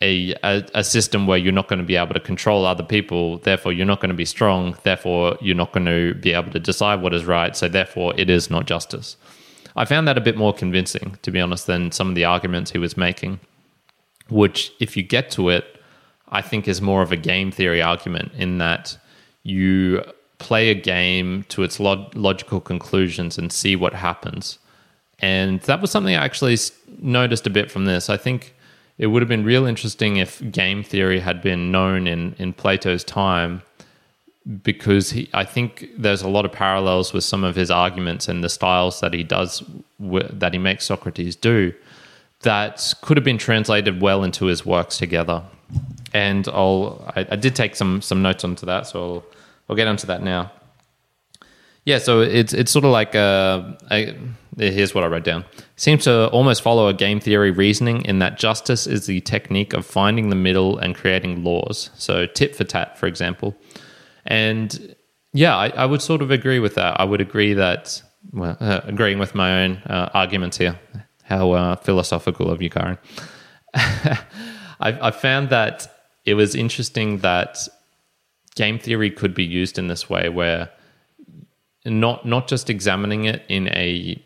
a, 0.00 0.34
a, 0.42 0.64
a, 0.74 0.84
system 0.84 1.26
where 1.26 1.38
you're 1.38 1.52
not 1.52 1.68
going 1.68 1.78
to 1.78 1.84
be 1.84 1.96
able 1.96 2.14
to 2.14 2.20
control 2.20 2.66
other 2.66 2.82
people. 2.82 3.38
Therefore, 3.38 3.72
you're 3.72 3.86
not 3.86 4.00
going 4.00 4.10
to 4.10 4.16
be 4.16 4.24
strong. 4.24 4.76
Therefore, 4.82 5.36
you're 5.40 5.54
not 5.56 5.72
going 5.72 5.86
to 5.86 6.14
be 6.14 6.32
able 6.32 6.50
to 6.52 6.60
decide 6.60 7.00
what 7.00 7.14
is 7.14 7.24
right. 7.24 7.56
So, 7.56 7.68
therefore, 7.68 8.12
it 8.16 8.28
is 8.28 8.50
not 8.50 8.66
justice. 8.66 9.16
I 9.76 9.84
found 9.84 10.06
that 10.06 10.18
a 10.18 10.20
bit 10.20 10.36
more 10.36 10.52
convincing, 10.52 11.18
to 11.22 11.30
be 11.30 11.40
honest, 11.40 11.66
than 11.66 11.90
some 11.90 12.08
of 12.08 12.14
the 12.14 12.24
arguments 12.24 12.70
he 12.70 12.78
was 12.78 12.96
making, 12.96 13.40
which, 14.28 14.72
if 14.78 14.96
you 14.96 15.02
get 15.02 15.30
to 15.32 15.48
it, 15.48 15.73
I 16.28 16.42
think 16.42 16.66
is 16.66 16.80
more 16.80 17.02
of 17.02 17.12
a 17.12 17.16
game 17.16 17.50
theory 17.50 17.82
argument 17.82 18.32
in 18.34 18.58
that 18.58 18.96
you 19.42 20.02
play 20.38 20.70
a 20.70 20.74
game 20.74 21.44
to 21.48 21.62
its 21.62 21.78
log- 21.78 22.14
logical 22.14 22.60
conclusions 22.60 23.38
and 23.38 23.52
see 23.52 23.76
what 23.76 23.94
happens. 23.94 24.58
And 25.20 25.60
that 25.62 25.80
was 25.80 25.90
something 25.90 26.14
I 26.14 26.24
actually 26.24 26.58
noticed 26.98 27.46
a 27.46 27.50
bit 27.50 27.70
from 27.70 27.84
this. 27.84 28.10
I 28.10 28.16
think 28.16 28.54
it 28.98 29.08
would 29.08 29.22
have 29.22 29.28
been 29.28 29.44
real 29.44 29.64
interesting 29.64 30.16
if 30.16 30.42
game 30.50 30.82
theory 30.82 31.20
had 31.20 31.40
been 31.40 31.70
known 31.70 32.06
in, 32.06 32.34
in 32.38 32.52
Plato's 32.52 33.04
time 33.04 33.62
because 34.62 35.10
he, 35.10 35.30
I 35.32 35.44
think 35.44 35.88
there's 35.96 36.22
a 36.22 36.28
lot 36.28 36.44
of 36.44 36.52
parallels 36.52 37.12
with 37.12 37.24
some 37.24 37.44
of 37.44 37.56
his 37.56 37.70
arguments 37.70 38.28
and 38.28 38.44
the 38.44 38.48
styles 38.48 39.00
that 39.00 39.14
he 39.14 39.22
does 39.22 39.62
that 39.98 40.52
he 40.52 40.58
makes 40.58 40.84
Socrates 40.84 41.34
do 41.34 41.72
that 42.42 42.92
could 43.00 43.16
have 43.16 43.24
been 43.24 43.38
translated 43.38 44.02
well 44.02 44.22
into 44.22 44.46
his 44.46 44.66
works 44.66 44.98
together. 44.98 45.42
And 46.14 46.48
I'll 46.48 47.12
I, 47.14 47.26
I 47.32 47.36
did 47.36 47.54
take 47.54 47.76
some 47.76 48.00
some 48.00 48.22
notes 48.22 48.44
onto 48.44 48.64
that, 48.66 48.86
so 48.86 49.02
I'll, 49.02 49.24
I'll 49.68 49.76
get 49.76 49.88
onto 49.88 50.06
that 50.06 50.22
now. 50.22 50.50
Yeah, 51.84 51.98
so 51.98 52.20
it's 52.22 52.54
it's 52.54 52.72
sort 52.72 52.86
of 52.86 52.92
like 52.92 53.14
a 53.14 53.76
here's 54.56 54.94
what 54.94 55.04
I 55.04 55.08
wrote 55.08 55.24
down. 55.24 55.44
Seems 55.76 56.04
to 56.04 56.28
almost 56.28 56.62
follow 56.62 56.88
a 56.88 56.94
game 56.94 57.20
theory 57.20 57.50
reasoning 57.50 58.04
in 58.04 58.18
that 58.20 58.38
justice 58.38 58.86
is 58.86 59.06
the 59.06 59.20
technique 59.20 59.72
of 59.72 59.84
finding 59.84 60.28
the 60.28 60.36
middle 60.36 60.78
and 60.78 60.94
creating 60.94 61.44
laws. 61.44 61.90
So 61.94 62.26
tit 62.26 62.54
for 62.54 62.64
tat, 62.64 62.98
for 62.98 63.06
example. 63.06 63.56
And 64.24 64.94
yeah, 65.32 65.56
I, 65.56 65.68
I 65.70 65.86
would 65.86 66.02
sort 66.02 66.22
of 66.22 66.30
agree 66.30 66.58
with 66.58 66.76
that. 66.76 66.98
I 67.00 67.04
would 67.04 67.20
agree 67.20 67.54
that, 67.54 68.02
well, 68.32 68.56
uh, 68.60 68.80
agreeing 68.84 69.18
with 69.18 69.34
my 69.34 69.64
own 69.64 69.78
uh, 69.86 70.10
arguments 70.14 70.56
here. 70.56 70.78
How 71.24 71.52
uh, 71.52 71.76
philosophical 71.76 72.50
of 72.50 72.62
you, 72.62 72.70
Kyrin. 72.70 72.98
I, 73.74 74.26
I 74.80 75.10
found 75.10 75.48
that 75.50 75.93
it 76.24 76.34
was 76.34 76.54
interesting 76.54 77.18
that 77.18 77.68
game 78.54 78.78
theory 78.78 79.10
could 79.10 79.34
be 79.34 79.44
used 79.44 79.78
in 79.78 79.88
this 79.88 80.08
way 80.08 80.28
where 80.28 80.70
not 81.84 82.24
not 82.24 82.48
just 82.48 82.70
examining 82.70 83.24
it 83.24 83.42
in 83.48 83.68
a 83.68 84.22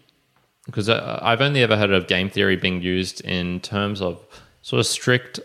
because 0.67 0.91
I've 0.91 1.41
only 1.41 1.63
ever 1.63 1.79
heard 1.79 1.93
of 1.93 2.09
game 2.09 2.29
theory 2.29 2.57
being 2.57 2.83
used 2.83 3.23
in 3.23 3.61
terms 3.61 4.03
of 4.03 4.23
sort 4.61 4.81
of 4.81 4.87
strict, 4.87 5.41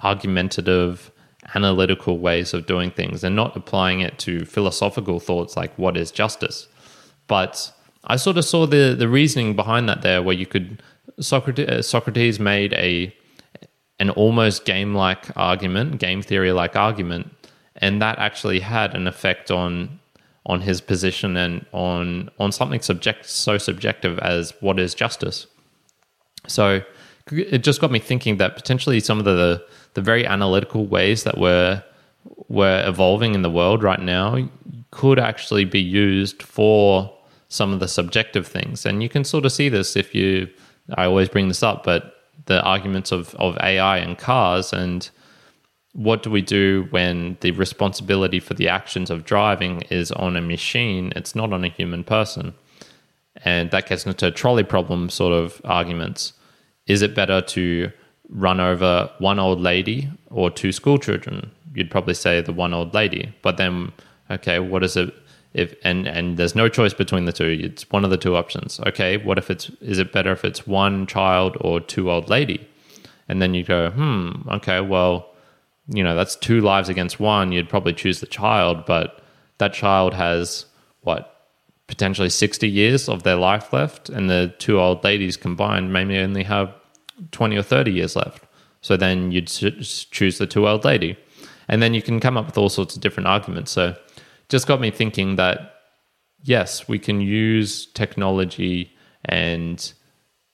argumentative, 0.00 1.10
analytical 1.56 2.20
ways 2.20 2.54
of 2.54 2.66
doing 2.66 2.92
things 2.92 3.24
and 3.24 3.34
not 3.34 3.56
applying 3.56 4.00
it 4.00 4.18
to 4.20 4.44
philosophical 4.44 5.18
thoughts 5.18 5.56
like 5.56 5.76
what 5.76 5.96
is 5.96 6.12
justice. 6.12 6.68
But 7.26 7.72
I 8.04 8.14
sort 8.14 8.38
of 8.38 8.44
saw 8.44 8.66
the, 8.66 8.94
the 8.96 9.08
reasoning 9.08 9.56
behind 9.56 9.88
that 9.88 10.02
there, 10.02 10.22
where 10.22 10.36
you 10.36 10.46
could 10.46 10.80
Socrates, 11.18 11.68
uh, 11.68 11.82
Socrates 11.82 12.38
made 12.38 12.72
a 12.74 13.12
an 13.98 14.10
almost 14.10 14.64
game 14.64 14.94
like 14.94 15.36
argument, 15.36 15.98
game 15.98 16.22
theory 16.22 16.52
like 16.52 16.76
argument, 16.76 17.30
and 17.76 18.00
that 18.02 18.18
actually 18.18 18.60
had 18.60 18.94
an 18.94 19.06
effect 19.06 19.50
on 19.50 19.98
on 20.46 20.62
his 20.62 20.80
position 20.80 21.36
and 21.36 21.66
on 21.72 22.30
on 22.38 22.50
something 22.52 22.80
subject 22.80 23.26
so 23.26 23.58
subjective 23.58 24.18
as 24.20 24.54
what 24.60 24.78
is 24.78 24.94
justice. 24.94 25.46
So 26.46 26.82
it 27.30 27.58
just 27.58 27.80
got 27.80 27.90
me 27.90 27.98
thinking 27.98 28.38
that 28.38 28.56
potentially 28.56 29.00
some 29.00 29.18
of 29.18 29.24
the 29.24 29.64
the 29.94 30.00
very 30.00 30.26
analytical 30.26 30.86
ways 30.86 31.24
that 31.24 31.38
we're 31.38 31.82
we're 32.48 32.86
evolving 32.86 33.34
in 33.34 33.42
the 33.42 33.50
world 33.50 33.82
right 33.82 34.00
now 34.00 34.48
could 34.90 35.18
actually 35.18 35.64
be 35.64 35.80
used 35.80 36.42
for 36.42 37.12
some 37.48 37.72
of 37.72 37.80
the 37.80 37.88
subjective 37.88 38.46
things. 38.46 38.86
And 38.86 39.02
you 39.02 39.08
can 39.08 39.24
sort 39.24 39.44
of 39.44 39.52
see 39.52 39.68
this 39.68 39.96
if 39.96 40.14
you 40.14 40.48
I 40.94 41.04
always 41.04 41.28
bring 41.28 41.48
this 41.48 41.62
up, 41.62 41.84
but 41.84 42.17
the 42.48 42.62
arguments 42.62 43.12
of, 43.12 43.34
of 43.36 43.56
AI 43.58 43.98
and 43.98 44.18
cars 44.18 44.72
and 44.72 45.08
what 45.92 46.22
do 46.22 46.30
we 46.30 46.42
do 46.42 46.86
when 46.90 47.36
the 47.40 47.50
responsibility 47.52 48.40
for 48.40 48.54
the 48.54 48.68
actions 48.68 49.10
of 49.10 49.24
driving 49.24 49.82
is 49.90 50.12
on 50.12 50.36
a 50.36 50.40
machine? 50.40 51.12
It's 51.16 51.34
not 51.34 51.52
on 51.52 51.64
a 51.64 51.68
human 51.68 52.04
person. 52.04 52.54
And 53.44 53.70
that 53.70 53.88
gets 53.88 54.06
into 54.06 54.30
trolley 54.30 54.64
problem 54.64 55.10
sort 55.10 55.32
of 55.32 55.60
arguments. 55.64 56.34
Is 56.86 57.02
it 57.02 57.14
better 57.14 57.40
to 57.40 57.90
run 58.28 58.60
over 58.60 59.10
one 59.18 59.38
old 59.38 59.60
lady 59.60 60.08
or 60.30 60.50
two 60.50 60.72
school 60.72 60.98
children? 60.98 61.50
You'd 61.74 61.90
probably 61.90 62.14
say 62.14 62.40
the 62.42 62.52
one 62.52 62.74
old 62.74 62.94
lady. 62.94 63.34
But 63.42 63.56
then, 63.56 63.92
okay, 64.30 64.58
what 64.58 64.84
is 64.84 64.96
it? 64.96 65.12
If 65.54 65.74
and 65.82 66.06
and 66.06 66.36
there's 66.36 66.54
no 66.54 66.68
choice 66.68 66.94
between 66.94 67.24
the 67.24 67.32
two. 67.32 67.58
It's 67.62 67.90
one 67.90 68.04
of 68.04 68.10
the 68.10 68.16
two 68.16 68.36
options. 68.36 68.80
Okay, 68.86 69.16
what 69.16 69.38
if 69.38 69.50
it's 69.50 69.70
is 69.80 69.98
it 69.98 70.12
better 70.12 70.32
if 70.32 70.44
it's 70.44 70.66
one 70.66 71.06
child 71.06 71.56
or 71.60 71.80
two 71.80 72.10
old 72.10 72.28
lady? 72.28 72.68
And 73.28 73.42
then 73.42 73.54
you 73.54 73.62
go, 73.62 73.90
hmm, 73.90 74.48
okay, 74.48 74.80
well, 74.80 75.34
you 75.88 76.02
know, 76.02 76.14
that's 76.14 76.34
two 76.36 76.60
lives 76.60 76.88
against 76.88 77.20
one. 77.20 77.52
You'd 77.52 77.68
probably 77.68 77.92
choose 77.92 78.20
the 78.20 78.26
child, 78.26 78.86
but 78.86 79.22
that 79.58 79.74
child 79.74 80.14
has 80.14 80.64
what 81.02 81.34
potentially 81.86 82.30
60 82.30 82.68
years 82.68 83.08
of 83.08 83.22
their 83.22 83.36
life 83.36 83.72
left, 83.72 84.08
and 84.08 84.30
the 84.30 84.54
two 84.58 84.78
old 84.78 85.02
ladies 85.04 85.36
combined 85.36 85.92
maybe 85.92 86.18
only 86.18 86.42
have 86.44 86.72
20 87.32 87.56
or 87.56 87.62
30 87.62 87.90
years 87.90 88.14
left. 88.16 88.44
So 88.80 88.96
then 88.96 89.32
you'd 89.32 89.48
choose 89.48 90.38
the 90.38 90.46
two 90.46 90.68
old 90.68 90.84
lady. 90.84 91.16
And 91.68 91.82
then 91.82 91.92
you 91.92 92.00
can 92.00 92.20
come 92.20 92.36
up 92.36 92.46
with 92.46 92.56
all 92.56 92.68
sorts 92.68 92.94
of 92.94 93.02
different 93.02 93.26
arguments. 93.26 93.70
So 93.72 93.96
just 94.48 94.66
got 94.66 94.80
me 94.80 94.90
thinking 94.90 95.36
that 95.36 95.74
yes, 96.42 96.88
we 96.88 96.98
can 96.98 97.20
use 97.20 97.86
technology 97.86 98.92
and 99.24 99.92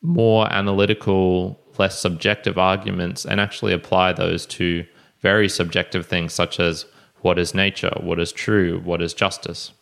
more 0.03 0.51
analytical, 0.53 1.61
less 1.79 1.99
subjective 1.99 2.59
arguments 2.59 3.25
and 3.25 3.41
actually 3.41 3.73
apply 3.73 4.13
those 4.13 4.47
to 4.47 4.85
very 5.21 5.49
subjective 5.49 6.07
things 6.07 6.33
such 6.33 6.61
as 6.61 6.87
what 7.21 7.39
is 7.39 7.55
nature, 7.55 7.93
what 8.01 8.21
is 8.21 8.33
true, 8.33 8.81
what 8.85 9.01
is 9.01 9.15
justice. 9.15 9.73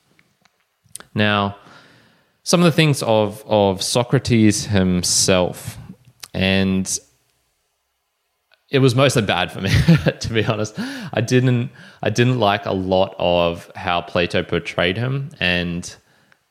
Now, 1.14 1.56
some 2.44 2.60
of 2.60 2.64
the 2.64 2.72
things 2.72 3.02
of 3.02 3.44
of 3.46 3.82
Socrates 3.82 4.66
himself, 4.66 5.78
and 6.34 6.98
it 8.72 8.78
was 8.78 8.94
mostly 8.94 9.20
bad 9.20 9.52
for 9.52 9.60
me, 9.60 9.70
to 10.20 10.32
be 10.32 10.44
honest. 10.44 10.74
I 11.12 11.20
didn't 11.20 11.70
I 12.02 12.08
didn't 12.08 12.40
like 12.40 12.64
a 12.64 12.72
lot 12.72 13.14
of 13.18 13.70
how 13.76 14.00
Plato 14.00 14.42
portrayed 14.42 14.96
him, 14.96 15.30
and 15.38 15.94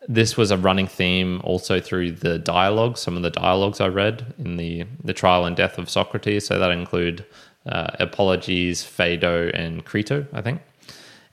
this 0.08 0.38
was 0.38 0.52
a 0.52 0.58
running 0.58 0.88
theme 0.88 1.42
also 1.44 1.82
through 1.82 2.12
the 2.12 2.38
dialogues. 2.38 3.02
Some 3.02 3.18
of 3.18 3.24
the 3.24 3.32
dialogues 3.32 3.82
I 3.82 3.88
read 3.88 4.34
in 4.38 4.58
the 4.58 4.86
the 5.04 5.14
trial 5.14 5.46
and 5.46 5.56
death 5.56 5.80
of 5.80 5.90
Socrates, 5.90 6.46
so 6.46 6.60
that 6.60 6.72
include 6.72 7.26
uh, 7.66 7.90
Apologies, 8.00 8.84
Phaedo, 8.84 9.50
and 9.56 9.84
Crito, 9.84 10.28
I 10.32 10.42
think. 10.42 10.62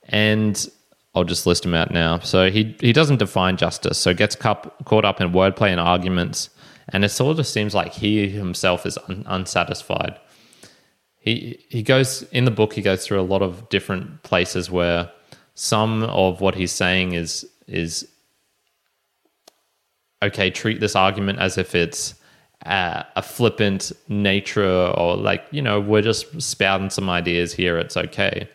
And 0.09 0.67
I'll 1.13 1.23
just 1.23 1.45
list 1.45 1.63
them 1.63 1.75
out 1.75 1.91
now. 1.91 2.17
So 2.19 2.49
he 2.49 2.75
he 2.79 2.93
doesn't 2.93 3.17
define 3.17 3.57
justice, 3.57 3.99
so 3.99 4.15
gets 4.15 4.35
cup, 4.35 4.83
caught 4.85 5.05
up 5.05 5.21
in 5.21 5.33
wordplay 5.33 5.69
and 5.69 5.79
arguments, 5.79 6.49
and 6.87 7.05
it 7.05 7.09
sort 7.09 7.37
of 7.37 7.45
seems 7.45 7.75
like 7.75 7.93
he 7.93 8.27
himself 8.27 8.87
is 8.87 8.97
un, 9.07 9.23
unsatisfied. 9.27 10.17
He 11.19 11.63
he 11.69 11.83
goes 11.83 12.23
in 12.31 12.45
the 12.45 12.51
book. 12.51 12.73
He 12.73 12.81
goes 12.81 13.05
through 13.05 13.19
a 13.19 13.23
lot 13.23 13.41
of 13.41 13.67
different 13.69 14.23
places 14.23 14.71
where 14.71 15.11
some 15.55 16.03
of 16.03 16.41
what 16.41 16.55
he's 16.55 16.71
saying 16.71 17.13
is 17.13 17.45
is 17.67 18.07
okay. 20.23 20.49
Treat 20.49 20.79
this 20.79 20.95
argument 20.95 21.39
as 21.39 21.57
if 21.57 21.75
it's 21.75 22.15
a 22.63 23.21
flippant 23.21 23.91
nature, 24.07 24.87
or 24.97 25.15
like 25.15 25.45
you 25.51 25.61
know 25.61 25.79
we're 25.79 26.01
just 26.01 26.41
spouting 26.41 26.89
some 26.89 27.09
ideas 27.09 27.53
here. 27.53 27.77
It's 27.77 27.97
okay 27.97 28.49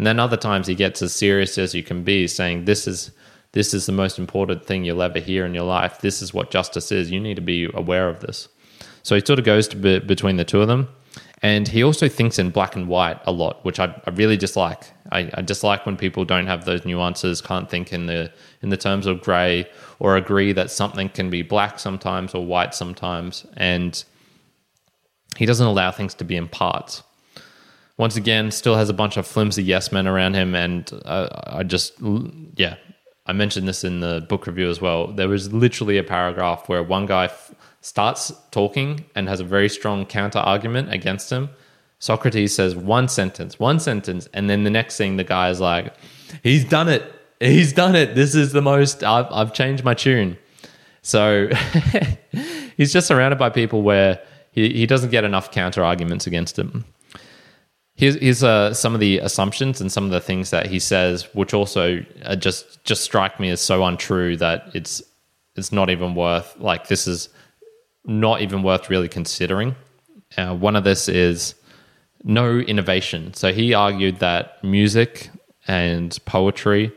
and 0.00 0.06
then 0.06 0.18
other 0.18 0.38
times 0.38 0.66
he 0.66 0.74
gets 0.74 1.02
as 1.02 1.12
serious 1.12 1.58
as 1.58 1.74
you 1.74 1.82
can 1.82 2.02
be, 2.04 2.26
saying, 2.26 2.64
This 2.64 2.88
is 2.88 3.10
this 3.52 3.74
is 3.74 3.84
the 3.84 3.92
most 3.92 4.18
important 4.18 4.64
thing 4.64 4.82
you'll 4.82 5.02
ever 5.02 5.18
hear 5.18 5.44
in 5.44 5.52
your 5.52 5.64
life. 5.64 6.00
This 6.00 6.22
is 6.22 6.32
what 6.32 6.50
justice 6.50 6.90
is. 6.90 7.10
You 7.10 7.20
need 7.20 7.34
to 7.34 7.42
be 7.42 7.68
aware 7.74 8.08
of 8.08 8.20
this. 8.20 8.48
So 9.02 9.14
he 9.14 9.20
sort 9.22 9.38
of 9.38 9.44
goes 9.44 9.68
to 9.68 9.76
be, 9.76 9.98
between 9.98 10.36
the 10.36 10.44
two 10.46 10.62
of 10.62 10.68
them. 10.68 10.88
And 11.42 11.66
he 11.66 11.82
also 11.82 12.08
thinks 12.08 12.38
in 12.38 12.50
black 12.50 12.76
and 12.76 12.86
white 12.86 13.18
a 13.24 13.32
lot, 13.32 13.64
which 13.64 13.80
I, 13.80 13.94
I 14.06 14.10
really 14.10 14.36
dislike. 14.36 14.84
I, 15.10 15.30
I 15.32 15.40
dislike 15.40 15.86
when 15.86 15.96
people 15.96 16.26
don't 16.26 16.46
have 16.46 16.66
those 16.66 16.84
nuances, 16.84 17.40
can't 17.40 17.70
think 17.70 17.92
in 17.92 18.06
the 18.06 18.30
in 18.62 18.68
the 18.68 18.76
terms 18.76 19.06
of 19.06 19.22
grey, 19.22 19.66
or 19.98 20.16
agree 20.16 20.52
that 20.52 20.70
something 20.70 21.08
can 21.08 21.30
be 21.30 21.42
black 21.42 21.78
sometimes 21.78 22.34
or 22.34 22.44
white 22.44 22.74
sometimes. 22.74 23.46
And 23.56 24.04
he 25.36 25.46
doesn't 25.46 25.66
allow 25.66 25.90
things 25.90 26.12
to 26.14 26.24
be 26.24 26.36
in 26.36 26.48
parts 26.48 27.02
once 28.00 28.16
again, 28.16 28.50
still 28.50 28.76
has 28.76 28.88
a 28.88 28.94
bunch 28.94 29.18
of 29.18 29.26
flimsy 29.26 29.62
yes 29.62 29.92
men 29.92 30.06
around 30.06 30.32
him. 30.32 30.54
And 30.54 30.90
uh, 31.04 31.28
I 31.48 31.62
just, 31.64 31.92
yeah, 32.56 32.76
I 33.26 33.34
mentioned 33.34 33.68
this 33.68 33.84
in 33.84 34.00
the 34.00 34.24
book 34.26 34.46
review 34.46 34.70
as 34.70 34.80
well. 34.80 35.08
There 35.08 35.28
was 35.28 35.52
literally 35.52 35.98
a 35.98 36.02
paragraph 36.02 36.66
where 36.66 36.82
one 36.82 37.04
guy 37.04 37.26
f- 37.26 37.54
starts 37.80 38.32
talking 38.50 39.04
and 39.14 39.28
has 39.28 39.40
a 39.40 39.44
very 39.44 39.68
strong 39.68 40.06
counter 40.06 40.38
argument 40.38 40.92
against 40.92 41.30
him. 41.30 41.50
Socrates 41.98 42.54
says 42.54 42.74
one 42.74 43.08
sentence, 43.08 43.58
one 43.58 43.78
sentence, 43.80 44.28
and 44.32 44.48
then 44.48 44.64
the 44.64 44.70
next 44.70 44.96
thing 44.96 45.16
the 45.16 45.24
guy 45.24 45.50
is 45.50 45.60
like, 45.60 45.94
he's 46.42 46.64
done 46.64 46.88
it. 46.88 47.02
He's 47.40 47.72
done 47.72 47.94
it. 47.94 48.14
This 48.14 48.34
is 48.34 48.52
the 48.52 48.62
most, 48.62 49.02
I've, 49.02 49.26
I've 49.30 49.52
changed 49.52 49.84
my 49.84 49.94
tune. 49.94 50.38
So 51.02 51.48
he's 52.76 52.92
just 52.92 53.06
surrounded 53.06 53.38
by 53.38 53.50
people 53.50 53.82
where 53.82 54.20
he, 54.52 54.70
he 54.72 54.86
doesn't 54.86 55.10
get 55.10 55.24
enough 55.24 55.50
counter 55.50 55.82
arguments 55.82 56.26
against 56.26 56.58
him 56.58 56.84
here's, 58.00 58.14
here's 58.16 58.42
uh, 58.42 58.72
some 58.72 58.94
of 58.94 59.00
the 59.00 59.18
assumptions 59.18 59.80
and 59.80 59.92
some 59.92 60.04
of 60.04 60.10
the 60.10 60.20
things 60.20 60.50
that 60.50 60.66
he 60.66 60.78
says, 60.78 61.28
which 61.34 61.52
also 61.54 62.04
uh, 62.24 62.34
just 62.34 62.82
just 62.84 63.02
strike 63.02 63.38
me 63.38 63.50
as 63.50 63.60
so 63.60 63.84
untrue 63.84 64.36
that 64.38 64.70
it's 64.74 65.02
it's 65.54 65.70
not 65.70 65.90
even 65.90 66.14
worth 66.14 66.56
like 66.58 66.88
this 66.88 67.06
is 67.06 67.28
not 68.04 68.40
even 68.40 68.62
worth 68.62 68.90
really 68.90 69.08
considering. 69.08 69.74
Uh, 70.36 70.54
one 70.54 70.76
of 70.76 70.84
this 70.84 71.08
is 71.08 71.54
no 72.24 72.58
innovation. 72.58 73.34
So 73.34 73.52
he 73.52 73.74
argued 73.74 74.18
that 74.18 74.62
music 74.62 75.30
and 75.66 76.16
poetry 76.24 76.92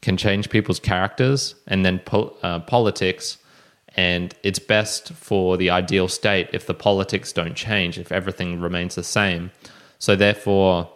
can 0.00 0.16
change 0.16 0.50
people's 0.50 0.78
characters, 0.78 1.54
and 1.66 1.84
then 1.84 1.98
po- 1.98 2.36
uh, 2.42 2.60
politics. 2.60 3.38
And 3.96 4.34
it's 4.42 4.58
best 4.58 5.12
for 5.12 5.56
the 5.56 5.70
ideal 5.70 6.08
state 6.08 6.48
if 6.52 6.66
the 6.66 6.74
politics 6.74 7.32
don't 7.32 7.54
change, 7.54 7.98
if 7.98 8.12
everything 8.12 8.60
remains 8.60 8.96
the 8.96 9.04
same. 9.04 9.50
So 9.98 10.16
therefore, 10.16 10.90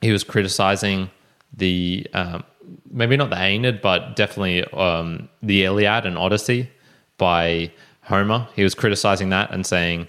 he 0.00 0.12
was 0.12 0.22
criticizing 0.22 1.10
the 1.52 2.06
um, 2.12 2.44
maybe 2.90 3.16
not 3.16 3.30
the 3.30 3.36
Aeneid, 3.36 3.80
but 3.80 4.16
definitely 4.16 4.64
um, 4.72 5.28
the 5.42 5.64
Iliad 5.64 6.06
and 6.06 6.16
Odyssey 6.18 6.70
by 7.18 7.72
Homer. 8.04 8.46
He 8.54 8.62
was 8.62 8.74
criticizing 8.74 9.30
that 9.30 9.50
and 9.50 9.64
saying, 9.66 10.08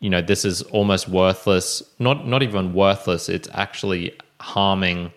you 0.00 0.10
know, 0.10 0.20
this 0.20 0.44
is 0.44 0.62
almost 0.62 1.08
worthless. 1.08 1.82
Not 1.98 2.26
not 2.26 2.42
even 2.42 2.74
worthless. 2.74 3.28
It's 3.28 3.48
actually 3.52 4.16
harming 4.40 5.12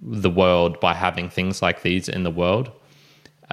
the 0.00 0.30
world 0.30 0.78
by 0.80 0.94
having 0.94 1.28
things 1.28 1.62
like 1.62 1.82
these 1.82 2.08
in 2.08 2.22
the 2.22 2.30
world. 2.30 2.70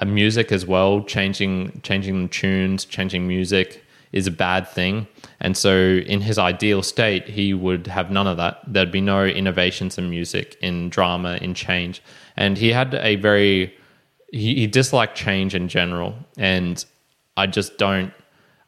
Music 0.05 0.51
as 0.51 0.65
well, 0.65 1.03
changing 1.03 1.79
changing 1.83 2.29
tunes, 2.29 2.85
changing 2.85 3.27
music 3.27 3.81
is 4.11 4.27
a 4.27 4.31
bad 4.31 4.67
thing. 4.67 5.07
And 5.39 5.55
so, 5.55 5.75
in 6.05 6.21
his 6.21 6.37
ideal 6.37 6.81
state, 6.81 7.27
he 7.27 7.53
would 7.53 7.87
have 7.87 8.09
none 8.09 8.27
of 8.27 8.37
that. 8.37 8.61
There'd 8.65 8.91
be 8.91 9.01
no 9.01 9.25
innovations 9.25 9.97
in 9.97 10.09
music, 10.09 10.57
in 10.61 10.89
drama, 10.89 11.37
in 11.41 11.53
change. 11.53 12.01
And 12.37 12.57
he 12.57 12.71
had 12.71 12.95
a 12.95 13.17
very, 13.17 13.75
he, 14.31 14.55
he 14.55 14.67
disliked 14.67 15.15
change 15.15 15.53
in 15.53 15.67
general. 15.67 16.15
And 16.37 16.83
I 17.37 17.47
just 17.47 17.77
don't, 17.77 18.13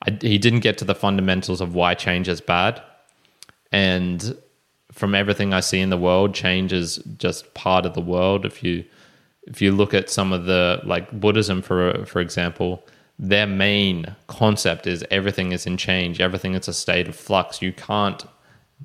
I, 0.05 0.17
he 0.21 0.37
didn't 0.37 0.61
get 0.61 0.77
to 0.79 0.85
the 0.85 0.95
fundamentals 0.95 1.61
of 1.61 1.73
why 1.73 1.93
change 1.93 2.27
is 2.27 2.41
bad. 2.41 2.81
And 3.71 4.37
from 4.91 5.15
everything 5.15 5.53
I 5.53 5.59
see 5.59 5.79
in 5.79 5.89
the 5.89 5.97
world, 5.97 6.33
change 6.33 6.73
is 6.73 6.97
just 7.17 7.53
part 7.53 7.85
of 7.85 7.93
the 7.93 8.01
world. 8.01 8.45
If 8.45 8.63
you, 8.63 8.83
if 9.43 9.61
you 9.61 9.71
look 9.71 9.93
at 9.93 10.09
some 10.09 10.33
of 10.33 10.45
the, 10.45 10.81
like 10.83 11.11
Buddhism, 11.19 11.61
for, 11.61 12.05
for 12.05 12.19
example, 12.19 12.83
their 13.19 13.47
main 13.47 14.15
concept 14.27 14.85
is 14.85 15.03
everything 15.09 15.51
is 15.51 15.65
in 15.65 15.77
change, 15.77 16.21
everything 16.21 16.53
is 16.53 16.67
a 16.67 16.73
state 16.73 17.07
of 17.07 17.15
flux. 17.15 17.61
You 17.61 17.73
can't 17.73 18.23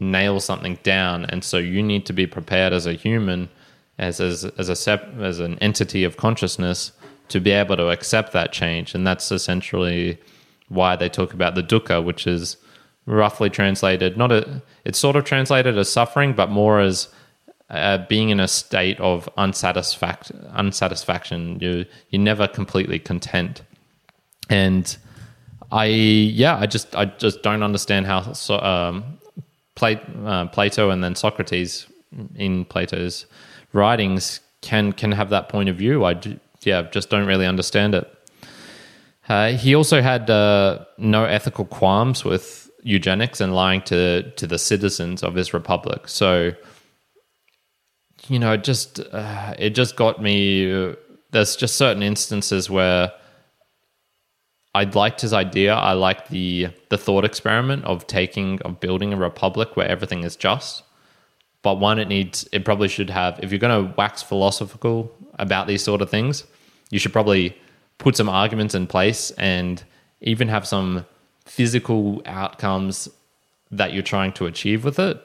nail 0.00 0.40
something 0.40 0.78
down, 0.82 1.26
and 1.26 1.44
so 1.44 1.58
you 1.58 1.82
need 1.82 2.06
to 2.06 2.12
be 2.12 2.26
prepared 2.26 2.72
as 2.72 2.86
a 2.86 2.94
human, 2.94 3.50
as 3.98 4.20
as 4.20 4.44
as 4.44 4.70
a 4.70 4.76
sep- 4.76 5.18
as 5.20 5.38
an 5.38 5.58
entity 5.58 6.02
of 6.02 6.16
consciousness, 6.16 6.92
to 7.28 7.40
be 7.40 7.50
able 7.50 7.76
to 7.76 7.88
accept 7.88 8.32
that 8.32 8.52
change. 8.52 8.94
And 8.94 9.06
that's 9.06 9.32
essentially 9.32 10.18
why 10.68 10.96
they 10.96 11.08
talk 11.08 11.32
about 11.32 11.54
the 11.54 11.62
dukkha, 11.62 12.02
which 12.02 12.26
is 12.26 12.56
roughly 13.04 13.50
translated 13.50 14.16
not 14.16 14.30
a 14.30 14.62
it's 14.84 14.98
sort 14.98 15.16
of 15.16 15.24
translated 15.24 15.76
as 15.76 15.90
suffering, 15.90 16.32
but 16.32 16.50
more 16.50 16.80
as 16.80 17.08
uh, 17.70 17.98
being 18.08 18.28
in 18.30 18.38
a 18.38 18.48
state 18.48 19.00
of 19.00 19.28
unsatisfact 19.36 20.30
unsatisfaction. 20.52 21.58
You 21.60 21.84
you're 22.10 22.22
never 22.22 22.46
completely 22.46 22.98
content 22.98 23.62
and 24.48 24.96
I 25.70 25.86
yeah 25.86 26.58
I 26.58 26.66
just 26.66 26.94
I 26.94 27.06
just 27.06 27.42
don't 27.42 27.62
understand 27.62 28.06
how 28.06 28.32
so, 28.32 28.58
um, 28.60 29.18
uh, 29.80 30.46
Plato 30.46 30.90
and 30.90 31.02
then 31.02 31.14
Socrates 31.14 31.86
in 32.36 32.64
Plato's 32.66 33.26
writings 33.72 34.40
can 34.60 34.92
can 34.92 35.12
have 35.12 35.30
that 35.30 35.48
point 35.48 35.68
of 35.68 35.76
view. 35.76 36.04
I 36.04 36.14
yeah 36.66 36.82
just 36.90 37.10
don't 37.10 37.26
really 37.26 37.46
understand 37.46 37.94
it. 37.94 38.18
Uh, 39.28 39.52
he 39.52 39.74
also 39.74 40.02
had 40.02 40.28
uh, 40.28 40.84
no 40.98 41.24
ethical 41.24 41.64
qualms 41.64 42.24
with 42.24 42.70
eugenics 42.82 43.40
and 43.40 43.54
lying 43.54 43.80
to 43.82 44.30
to 44.32 44.46
the 44.46 44.58
citizens 44.58 45.22
of 45.22 45.34
his 45.34 45.54
republic. 45.54 46.08
So 46.08 46.52
you 48.28 48.38
know, 48.38 48.52
it 48.52 48.64
just 48.64 49.00
uh, 49.12 49.54
it 49.58 49.70
just 49.70 49.96
got 49.96 50.22
me. 50.22 50.94
there's 51.30 51.56
just 51.56 51.76
certain 51.76 52.02
instances 52.02 52.68
where 52.70 53.12
I 54.74 54.84
liked 54.84 55.20
his 55.20 55.32
idea. 55.32 55.74
I 55.74 55.92
liked 55.92 56.30
the 56.30 56.68
the 56.88 56.98
thought 56.98 57.24
experiment 57.24 57.84
of 57.84 58.06
taking 58.06 58.60
of 58.62 58.80
building 58.80 59.12
a 59.12 59.16
republic 59.16 59.76
where 59.76 59.88
everything 59.88 60.24
is 60.24 60.36
just. 60.36 60.82
But 61.62 61.76
one, 61.76 61.98
it 61.98 62.08
needs 62.08 62.48
it 62.52 62.64
probably 62.64 62.88
should 62.88 63.10
have. 63.10 63.38
If 63.42 63.50
you're 63.52 63.58
going 63.58 63.86
to 63.88 63.94
wax 63.96 64.22
philosophical 64.22 65.12
about 65.38 65.66
these 65.66 65.82
sort 65.82 66.02
of 66.02 66.10
things, 66.10 66.44
you 66.90 66.98
should 66.98 67.12
probably 67.12 67.56
put 67.98 68.16
some 68.16 68.28
arguments 68.28 68.74
in 68.74 68.86
place 68.86 69.30
and 69.32 69.82
even 70.20 70.48
have 70.48 70.66
some 70.66 71.06
physical 71.44 72.22
outcomes 72.26 73.08
that 73.70 73.92
you're 73.92 74.02
trying 74.02 74.32
to 74.32 74.46
achieve 74.46 74.84
with 74.84 74.98
it 74.98 75.20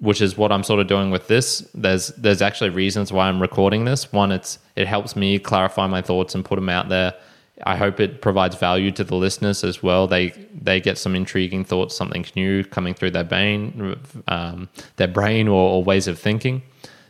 which 0.00 0.20
is 0.20 0.36
what 0.36 0.52
I'm 0.52 0.62
sort 0.62 0.80
of 0.80 0.86
doing 0.86 1.10
with 1.10 1.26
this. 1.26 1.68
There's 1.74 2.08
there's 2.08 2.42
actually 2.42 2.70
reasons 2.70 3.12
why 3.12 3.28
I'm 3.28 3.40
recording 3.40 3.84
this. 3.84 4.12
One, 4.12 4.32
it's 4.32 4.58
it 4.76 4.86
helps 4.86 5.16
me 5.16 5.38
clarify 5.38 5.86
my 5.86 6.02
thoughts 6.02 6.34
and 6.34 6.44
put 6.44 6.56
them 6.56 6.68
out 6.68 6.88
there 6.88 7.14
I 7.64 7.76
hope 7.76 8.00
it 8.00 8.22
provides 8.22 8.56
value 8.56 8.90
to 8.92 9.04
the 9.04 9.16
listeners 9.16 9.64
as 9.64 9.82
well. 9.82 10.06
They 10.06 10.30
they 10.54 10.80
get 10.80 10.98
some 10.98 11.14
intriguing 11.14 11.64
thoughts, 11.64 11.96
something 11.96 12.24
new 12.36 12.64
coming 12.64 12.94
through 12.94 13.12
their 13.12 13.24
brain, 13.24 13.98
um, 14.28 14.68
their 14.96 15.08
brain 15.08 15.48
or, 15.48 15.70
or, 15.70 15.84
ways 15.84 16.06
of 16.06 16.18
thinking. 16.18 16.62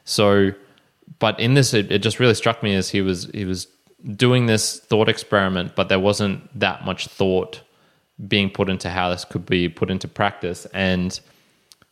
So, 0.04 0.52
but 1.18 1.38
in 1.38 1.54
this, 1.54 1.74
it, 1.74 1.92
it 1.92 1.98
just 1.98 2.18
really 2.18 2.34
struck 2.34 2.62
me 2.62 2.74
as 2.74 2.88
he 2.90 3.02
was 3.02 3.30
he 3.34 3.44
was 3.44 3.66
doing 4.16 4.46
this 4.46 4.78
thought 4.78 5.08
experiment, 5.08 5.74
but 5.76 5.88
there 5.88 6.00
wasn't 6.00 6.58
that 6.58 6.84
much 6.84 7.08
thought 7.08 7.60
being 8.26 8.50
put 8.50 8.68
into 8.68 8.90
how 8.90 9.10
this 9.10 9.24
could 9.24 9.46
be 9.46 9.68
put 9.68 9.90
into 9.90 10.08
practice. 10.08 10.66
And 10.72 11.18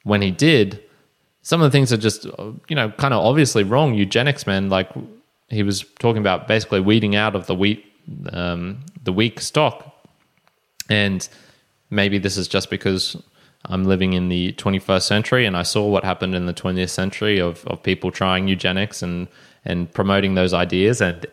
when 0.02 0.22
he 0.22 0.30
did, 0.30 0.82
some 1.42 1.60
of 1.60 1.70
the 1.70 1.76
things 1.76 1.92
are 1.92 1.98
just 1.98 2.24
you 2.24 2.76
know 2.76 2.90
kind 2.92 3.12
of 3.12 3.24
obviously 3.24 3.64
wrong. 3.64 3.94
Eugenics, 3.94 4.46
man, 4.46 4.70
like 4.70 4.90
he 5.48 5.62
was 5.62 5.84
talking 5.98 6.20
about 6.20 6.48
basically 6.48 6.80
weeding 6.80 7.14
out 7.16 7.36
of 7.36 7.46
the 7.46 7.54
wheat 7.54 7.85
um, 8.32 8.84
the 9.02 9.12
weak 9.12 9.40
stock. 9.40 9.92
And 10.88 11.28
maybe 11.90 12.18
this 12.18 12.36
is 12.36 12.48
just 12.48 12.70
because 12.70 13.16
I'm 13.64 13.84
living 13.84 14.12
in 14.12 14.28
the 14.28 14.52
21st 14.52 15.02
century 15.02 15.46
and 15.46 15.56
I 15.56 15.62
saw 15.62 15.86
what 15.88 16.04
happened 16.04 16.34
in 16.34 16.46
the 16.46 16.54
20th 16.54 16.90
century 16.90 17.40
of, 17.40 17.64
of 17.66 17.82
people 17.82 18.10
trying 18.10 18.48
eugenics 18.48 19.02
and, 19.02 19.28
and 19.64 19.92
promoting 19.92 20.34
those 20.34 20.54
ideas. 20.54 21.00
And 21.00 21.26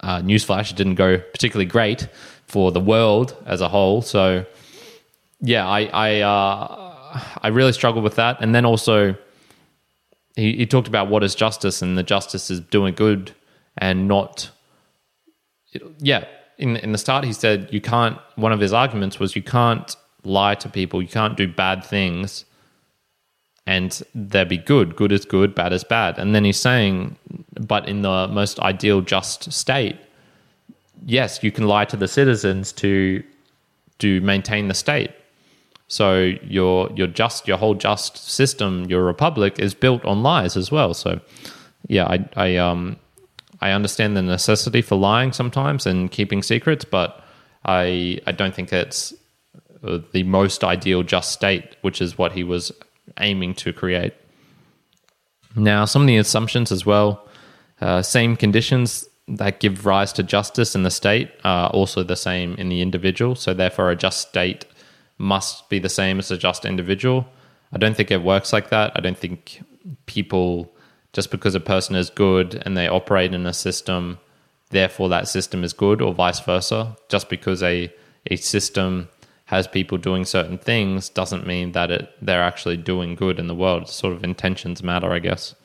uh, 0.00 0.20
newsflash, 0.20 0.74
didn't 0.74 0.94
go 0.94 1.18
particularly 1.18 1.66
great 1.66 2.08
for 2.46 2.72
the 2.72 2.80
world 2.80 3.36
as 3.46 3.60
a 3.60 3.68
whole. 3.68 4.02
So, 4.02 4.44
yeah, 5.40 5.66
I 5.66 5.82
I, 5.92 6.20
uh, 6.20 7.20
I 7.42 7.48
really 7.48 7.72
struggled 7.72 8.04
with 8.04 8.16
that. 8.16 8.38
And 8.40 8.54
then 8.54 8.64
also, 8.64 9.16
he, 10.36 10.56
he 10.56 10.66
talked 10.66 10.88
about 10.88 11.08
what 11.08 11.22
is 11.22 11.34
justice, 11.34 11.82
and 11.82 11.98
the 11.98 12.02
justice 12.02 12.50
is 12.50 12.60
doing 12.60 12.94
good 12.94 13.32
and 13.76 14.08
not 14.08 14.50
yeah, 15.98 16.24
in 16.58 16.76
in 16.76 16.92
the 16.92 16.98
start 16.98 17.24
he 17.24 17.32
said 17.32 17.68
you 17.72 17.80
can't. 17.80 18.18
One 18.36 18.52
of 18.52 18.60
his 18.60 18.72
arguments 18.72 19.18
was 19.18 19.36
you 19.36 19.42
can't 19.42 19.96
lie 20.24 20.54
to 20.56 20.68
people. 20.68 21.02
You 21.02 21.08
can't 21.08 21.36
do 21.36 21.48
bad 21.48 21.84
things, 21.84 22.44
and 23.66 24.02
they'll 24.14 24.44
be 24.44 24.58
good. 24.58 24.96
Good 24.96 25.12
is 25.12 25.24
good. 25.24 25.54
Bad 25.54 25.72
is 25.72 25.84
bad. 25.84 26.18
And 26.18 26.34
then 26.34 26.44
he's 26.44 26.58
saying, 26.58 27.16
but 27.60 27.88
in 27.88 28.02
the 28.02 28.28
most 28.28 28.58
ideal, 28.60 29.00
just 29.00 29.52
state, 29.52 29.96
yes, 31.06 31.42
you 31.42 31.50
can 31.52 31.66
lie 31.66 31.84
to 31.86 31.96
the 31.96 32.08
citizens 32.08 32.72
to 32.72 33.22
to 33.98 34.20
maintain 34.22 34.68
the 34.68 34.74
state. 34.74 35.10
So 35.88 36.34
your 36.42 36.90
your 36.94 37.08
just 37.08 37.48
your 37.48 37.58
whole 37.58 37.74
just 37.74 38.16
system, 38.16 38.84
your 38.84 39.04
republic, 39.04 39.58
is 39.58 39.74
built 39.74 40.04
on 40.04 40.22
lies 40.22 40.56
as 40.56 40.70
well. 40.70 40.94
So 40.94 41.20
yeah, 41.88 42.04
I 42.06 42.28
I 42.36 42.56
um 42.56 42.96
I 43.60 43.72
understand 43.72 44.16
the 44.16 44.22
necessity 44.22 44.82
for 44.82 44.96
lying 44.96 45.32
sometimes 45.32 45.86
and 45.86 46.10
keeping 46.10 46.42
secrets, 46.42 46.84
but 46.84 47.24
I 47.64 48.20
I 48.26 48.32
don't 48.32 48.54
think 48.54 48.72
it's 48.72 49.14
the 49.82 50.22
most 50.24 50.62
ideal 50.62 51.02
just 51.02 51.32
state, 51.32 51.76
which 51.82 52.02
is 52.02 52.18
what 52.18 52.32
he 52.32 52.44
was 52.44 52.72
aiming 53.18 53.54
to 53.54 53.72
create. 53.72 54.14
Now, 55.56 55.84
some 55.84 56.02
of 56.02 56.08
the 56.08 56.16
assumptions 56.18 56.70
as 56.70 56.86
well, 56.86 57.26
uh, 57.80 58.02
same 58.02 58.36
conditions 58.36 59.08
that 59.26 59.60
give 59.60 59.86
rise 59.86 60.12
to 60.14 60.22
justice 60.22 60.74
in 60.74 60.82
the 60.82 60.90
state 60.90 61.30
are 61.44 61.70
also 61.70 62.02
the 62.02 62.16
same 62.16 62.54
in 62.54 62.68
the 62.68 62.82
individual. 62.82 63.34
So, 63.34 63.54
therefore, 63.54 63.90
a 63.90 63.96
just 63.96 64.28
state 64.28 64.66
must 65.18 65.68
be 65.68 65.78
the 65.78 65.88
same 65.88 66.18
as 66.18 66.30
a 66.30 66.38
just 66.38 66.64
individual. 66.64 67.26
I 67.72 67.78
don't 67.78 67.96
think 67.96 68.10
it 68.10 68.22
works 68.22 68.52
like 68.52 68.70
that. 68.70 68.92
I 68.94 69.00
don't 69.00 69.18
think 69.18 69.62
people 70.06 70.72
just 71.12 71.30
because 71.30 71.54
a 71.54 71.60
person 71.60 71.96
is 71.96 72.10
good 72.10 72.62
and 72.64 72.76
they 72.76 72.88
operate 72.88 73.34
in 73.34 73.46
a 73.46 73.52
system, 73.52 74.18
therefore 74.70 75.08
that 75.08 75.28
system 75.28 75.64
is 75.64 75.72
good, 75.72 76.00
or 76.00 76.14
vice 76.14 76.40
versa. 76.40 76.96
Just 77.08 77.28
because 77.28 77.62
a, 77.62 77.92
a 78.26 78.36
system 78.36 79.08
has 79.46 79.66
people 79.66 79.98
doing 79.98 80.24
certain 80.24 80.58
things 80.58 81.08
doesn't 81.08 81.44
mean 81.44 81.72
that 81.72 81.90
it 81.90 82.08
they're 82.22 82.42
actually 82.42 82.76
doing 82.76 83.16
good 83.16 83.38
in 83.38 83.48
the 83.48 83.54
world. 83.54 83.88
Sort 83.88 84.12
of 84.14 84.22
intentions 84.22 84.82
matter, 84.82 85.10
I 85.12 85.18
guess. 85.18 85.56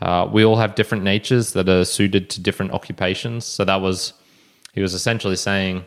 Uh, 0.00 0.28
we 0.30 0.44
all 0.44 0.56
have 0.56 0.74
different 0.74 1.02
natures 1.02 1.54
that 1.54 1.68
are 1.68 1.84
suited 1.84 2.30
to 2.30 2.40
different 2.40 2.72
occupations. 2.72 3.44
So 3.44 3.64
that 3.64 3.80
was 3.80 4.12
he 4.74 4.82
was 4.82 4.94
essentially 4.94 5.36
saying, 5.36 5.84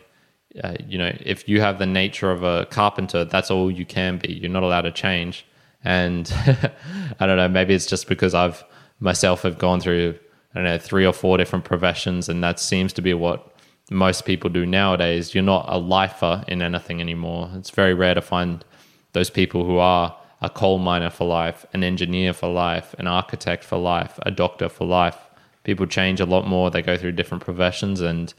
uh, 0.63 0.73
you 0.87 0.97
know, 0.97 1.15
if 1.21 1.47
you 1.47 1.61
have 1.61 1.79
the 1.79 1.85
nature 1.85 2.31
of 2.31 2.43
a 2.43 2.65
carpenter, 2.65 3.23
that's 3.23 3.51
all 3.51 3.69
you 3.69 3.85
can 3.85 4.17
be. 4.17 4.33
You're 4.33 4.49
not 4.49 4.63
allowed 4.63 4.81
to 4.81 4.91
change. 4.91 5.45
And 5.83 6.31
I 7.19 7.25
don't 7.25 7.37
know, 7.37 7.47
maybe 7.47 7.73
it's 7.73 7.85
just 7.85 8.07
because 8.07 8.33
I've 8.33 8.63
myself 9.01 9.41
have 9.41 9.57
gone 9.57 9.81
through, 9.81 10.17
I 10.53 10.59
don't 10.59 10.63
know, 10.63 10.77
three 10.77 11.05
or 11.05 11.11
four 11.11 11.37
different 11.37 11.65
professions, 11.65 12.29
and 12.29 12.41
that 12.43 12.59
seems 12.59 12.93
to 12.93 13.01
be 13.01 13.13
what 13.13 13.53
most 13.89 14.23
people 14.25 14.49
do 14.49 14.65
nowadays. 14.65 15.35
You're 15.35 15.43
not 15.43 15.65
a 15.67 15.77
lifer 15.77 16.45
in 16.47 16.61
anything 16.61 17.01
anymore. 17.01 17.49
It's 17.55 17.71
very 17.71 17.93
rare 17.93 18.13
to 18.13 18.21
find 18.21 18.63
those 19.11 19.29
people 19.29 19.65
who 19.65 19.77
are 19.77 20.15
a 20.41 20.49
coal 20.49 20.77
miner 20.77 21.09
for 21.09 21.27
life, 21.27 21.65
an 21.73 21.83
engineer 21.83 22.31
for 22.31 22.47
life, 22.47 22.95
an 22.97 23.07
architect 23.07 23.63
for 23.63 23.77
life, 23.77 24.17
a 24.23 24.31
doctor 24.31 24.69
for 24.69 24.85
life. 24.85 25.17
People 25.63 25.85
change 25.85 26.19
a 26.19 26.25
lot 26.25 26.47
more. 26.47 26.71
They 26.71 26.81
go 26.81 26.95
through 26.95 27.11
different 27.13 27.43
professions, 27.43 28.01
and 28.01 28.33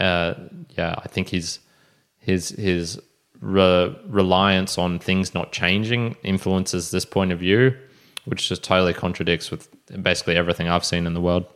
uh, 0.00 0.34
yeah, 0.70 0.94
I 0.98 1.08
think 1.08 1.28
his 1.28 1.58
his 2.18 2.50
his 2.50 3.00
re- 3.40 3.94
reliance 4.06 4.78
on 4.78 4.98
things 4.98 5.34
not 5.34 5.52
changing 5.52 6.16
influences 6.22 6.90
this 6.90 7.04
point 7.04 7.32
of 7.32 7.38
view 7.38 7.76
which 8.24 8.48
just 8.48 8.62
totally 8.62 8.94
contradicts 8.94 9.50
with 9.50 9.68
basically 10.02 10.36
everything 10.36 10.68
I've 10.68 10.84
seen 10.84 11.06
in 11.06 11.14
the 11.14 11.20
world. 11.20 11.46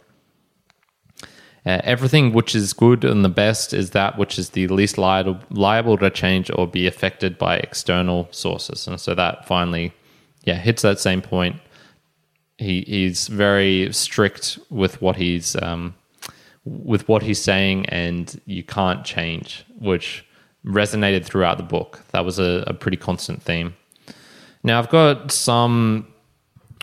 Uh, 1.66 1.80
everything 1.84 2.32
which 2.32 2.54
is 2.54 2.72
good 2.72 3.04
and 3.04 3.24
the 3.24 3.28
best 3.28 3.74
is 3.74 3.90
that 3.90 4.16
which 4.16 4.38
is 4.38 4.50
the 4.50 4.66
least 4.68 4.96
liable, 4.96 5.38
liable 5.50 5.98
to 5.98 6.08
change 6.08 6.50
or 6.54 6.66
be 6.66 6.86
affected 6.86 7.36
by 7.36 7.56
external 7.56 8.28
sources. 8.30 8.86
And 8.86 9.00
so 9.00 9.14
that 9.14 9.46
finally, 9.46 9.92
yeah, 10.44 10.54
hits 10.54 10.82
that 10.82 10.98
same 10.98 11.20
point. 11.20 11.60
He, 12.56 12.82
he's 12.86 13.28
very 13.28 13.92
strict 13.92 14.58
with 14.70 15.02
what 15.02 15.16
he's 15.16 15.56
um, 15.56 15.94
with 16.64 17.08
what 17.08 17.22
he's 17.22 17.40
saying, 17.40 17.86
and 17.86 18.40
you 18.46 18.62
can't 18.62 19.04
change, 19.04 19.64
which 19.78 20.24
resonated 20.64 21.24
throughout 21.24 21.56
the 21.56 21.62
book. 21.62 22.04
That 22.12 22.24
was 22.24 22.38
a, 22.38 22.64
a 22.66 22.74
pretty 22.74 22.96
constant 22.96 23.42
theme. 23.42 23.74
Now 24.62 24.78
I've 24.78 24.90
got 24.90 25.30
some 25.32 26.08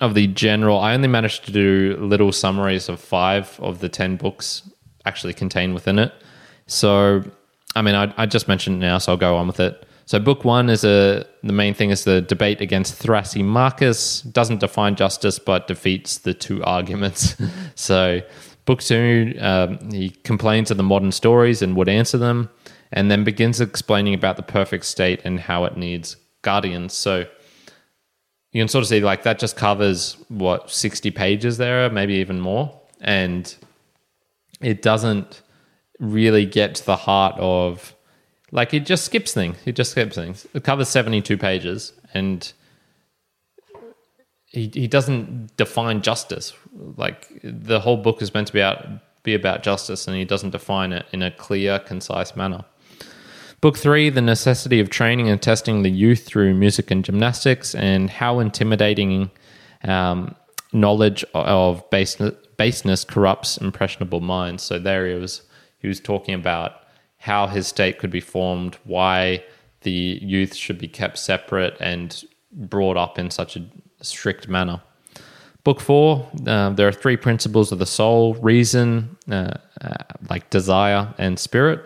of 0.02 0.14
the 0.14 0.28
general, 0.28 0.80
I 0.80 0.94
only 0.94 1.08
managed 1.08 1.46
to 1.46 1.52
do 1.52 1.98
little 2.00 2.32
summaries 2.32 2.90
of 2.90 3.00
five 3.00 3.58
of 3.62 3.80
the 3.80 3.90
10 3.90 4.18
books 4.18 4.70
actually 5.06 5.34
contained 5.34 5.74
within 5.74 6.00
it. 6.00 6.14
So, 6.68 7.24
I 7.76 7.82
mean, 7.82 7.96
I, 7.96 8.14
I 8.18 8.26
just 8.26 8.48
mentioned 8.48 8.80
now, 8.80 8.98
so 8.98 9.14
I'll 9.14 9.18
go 9.18 9.36
on 9.38 9.48
with 9.48 9.60
it. 9.60 9.86
So, 10.08 10.20
book 10.20 10.46
one 10.46 10.70
is 10.70 10.84
a 10.84 11.26
the 11.44 11.54
main 11.54 11.74
thing 11.74 11.90
is 11.90 12.04
the 12.04 12.22
debate 12.22 12.62
against 12.62 13.02
Thrasymachus. 13.02 14.32
Doesn't 14.32 14.60
define 14.60 14.96
justice, 14.96 15.40
but 15.40 15.68
defeats 15.68 16.20
the 16.20 16.34
two 16.34 16.64
arguments. 16.78 17.36
so, 17.76 18.22
book 18.66 18.82
two, 18.82 19.36
um, 19.40 19.92
he 19.92 20.12
complains 20.12 20.70
of 20.70 20.78
the 20.78 20.84
modern 20.84 21.12
stories 21.12 21.62
and 21.62 21.76
would 21.76 21.90
answer 21.90 22.20
them, 22.20 22.50
and 22.92 23.10
then 23.10 23.24
begins 23.24 23.60
explaining 23.60 24.14
about 24.14 24.36
the 24.38 24.44
perfect 24.44 24.86
state 24.86 25.22
and 25.24 25.40
how 25.40 25.66
it 25.66 25.76
needs 25.76 26.18
guardians. 26.44 26.94
So, 26.94 27.26
you 28.56 28.62
can 28.62 28.70
sort 28.70 28.84
of 28.84 28.88
see 28.88 29.02
like 29.02 29.24
that 29.24 29.38
just 29.38 29.58
covers 29.58 30.16
what 30.30 30.72
60 30.72 31.12
pages 31.12 31.58
there, 31.58 31.86
are, 31.86 31.90
maybe 31.90 32.14
even 32.14 32.40
more. 32.40 32.80
And 33.02 33.54
it 34.62 34.82
doesn't 34.82 35.42
really 36.00 36.46
get 36.46 36.76
to 36.76 36.86
the 36.86 36.96
heart 36.96 37.36
of 37.38 37.94
like 38.54 38.74
it 38.74 38.86
just 38.86 39.04
skips 39.04 39.34
things. 39.34 39.58
It 39.66 39.76
just 39.76 39.92
skips 39.92 40.16
things. 40.16 40.48
It 40.54 40.64
covers 40.64 40.88
72 40.88 41.38
pages 41.38 41.92
and 42.14 42.50
he, 44.46 44.72
he 44.74 44.88
doesn't 44.88 45.58
define 45.58 46.02
justice. 46.02 46.54
Like 46.96 47.28
the 47.44 47.82
whole 47.82 47.98
book 47.98 48.22
is 48.22 48.34
meant 48.34 48.48
to 48.48 48.54
be 48.54 48.62
out 48.62 48.88
be 49.24 49.34
about 49.34 49.64
justice 49.64 50.08
and 50.08 50.16
he 50.16 50.24
doesn't 50.24 50.52
define 50.52 50.94
it 50.94 51.06
in 51.12 51.22
a 51.22 51.30
clear, 51.30 51.78
concise 51.80 52.38
manner. 52.38 52.64
Book 53.66 53.80
three, 53.80 54.12
The 54.12 54.22
Necessity 54.22 54.80
of 54.80 54.92
Training 54.92 55.28
and 55.28 55.42
Testing 55.42 55.82
the 55.82 55.90
Youth 55.90 56.24
Through 56.24 56.54
Music 56.54 56.92
and 56.92 57.04
Gymnastics, 57.04 57.74
and 57.74 58.12
how 58.12 58.38
intimidating 58.38 59.32
um, 59.84 60.36
knowledge 60.72 61.26
of 61.34 61.84
baseness, 61.90 62.36
baseness 62.58 63.04
corrupts 63.04 63.58
impressionable 63.58 64.22
minds. 64.22 64.62
So 64.62 64.78
there 64.78 65.08
he 65.08 65.16
was, 65.16 65.42
he 65.80 65.88
was 65.88 66.00
talking 66.00 66.36
about 66.36 66.74
how 67.18 67.48
his 67.48 67.66
state 67.66 67.98
could 67.98 68.12
be 68.12 68.20
formed, 68.20 68.78
why 68.84 69.44
the 69.82 70.20
youth 70.22 70.54
should 70.54 70.78
be 70.78 70.88
kept 70.88 71.18
separate 71.18 71.76
and 71.80 72.24
brought 72.52 72.98
up 72.98 73.18
in 73.18 73.32
such 73.32 73.56
a 73.56 73.66
strict 74.00 74.48
manner. 74.48 74.80
Book 75.64 75.82
four, 75.82 76.30
uh, 76.46 76.70
there 76.70 76.88
are 76.88 76.92
three 76.92 77.18
principles 77.18 77.72
of 77.72 77.80
the 77.80 77.88
soul 77.88 78.36
reason, 78.36 79.18
uh, 79.28 79.54
uh, 79.82 79.96
like 80.30 80.52
desire, 80.52 81.12
and 81.18 81.40
spirit. 81.40 81.84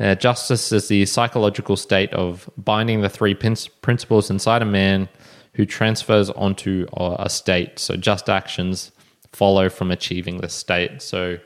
Uh, 0.00 0.14
justice 0.14 0.70
is 0.70 0.88
the 0.88 1.04
psychological 1.06 1.76
state 1.76 2.12
of 2.12 2.48
binding 2.56 3.00
the 3.00 3.08
three 3.08 3.34
principles 3.34 4.30
inside 4.30 4.62
a 4.62 4.66
man 4.66 5.08
who 5.54 5.66
transfers 5.66 6.30
onto 6.30 6.86
a 6.96 7.28
state. 7.28 7.78
So, 7.78 7.96
just 7.96 8.28
actions 8.28 8.92
follow 9.32 9.68
from 9.68 9.90
achieving 9.90 10.38
this 10.38 10.54
state. 10.54 11.02
So, 11.02 11.38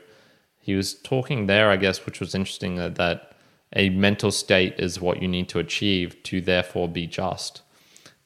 he 0.59 0.75
was 0.75 0.93
talking 0.93 1.47
there, 1.47 1.69
I 1.69 1.77
guess, 1.77 2.05
which 2.05 2.19
was 2.19 2.35
interesting 2.35 2.75
that, 2.75 2.95
that 2.95 3.35
a 3.75 3.89
mental 3.89 4.31
state 4.31 4.75
is 4.79 5.01
what 5.01 5.21
you 5.21 5.27
need 5.27 5.49
to 5.49 5.59
achieve 5.59 6.21
to 6.23 6.39
therefore 6.39 6.87
be 6.87 7.07
just. 7.07 7.61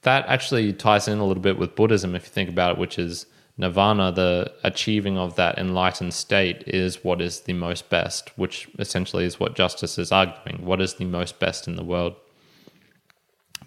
That 0.01 0.25
actually 0.27 0.71
ties 0.73 1.07
in 1.07 1.17
a 1.17 1.25
little 1.25 1.41
bit 1.41 1.57
with 1.57 1.75
Buddhism, 1.75 2.15
if 2.15 2.25
you 2.25 2.29
think 2.29 2.49
about 2.49 2.73
it, 2.73 2.77
which 2.77 2.99
is 2.99 3.25
nirvana, 3.57 4.11
the 4.11 4.51
achieving 4.63 5.17
of 5.17 5.35
that 5.35 5.57
enlightened 5.57 6.13
state 6.13 6.63
is 6.67 7.03
what 7.03 7.21
is 7.21 7.41
the 7.41 7.53
most 7.53 7.89
best, 7.89 8.31
which 8.37 8.67
essentially 8.79 9.25
is 9.25 9.39
what 9.39 9.55
justice 9.55 9.97
is 9.97 10.11
arguing. 10.11 10.65
What 10.65 10.81
is 10.81 10.95
the 10.95 11.05
most 11.05 11.39
best 11.39 11.67
in 11.67 11.75
the 11.75 11.83
world? 11.83 12.15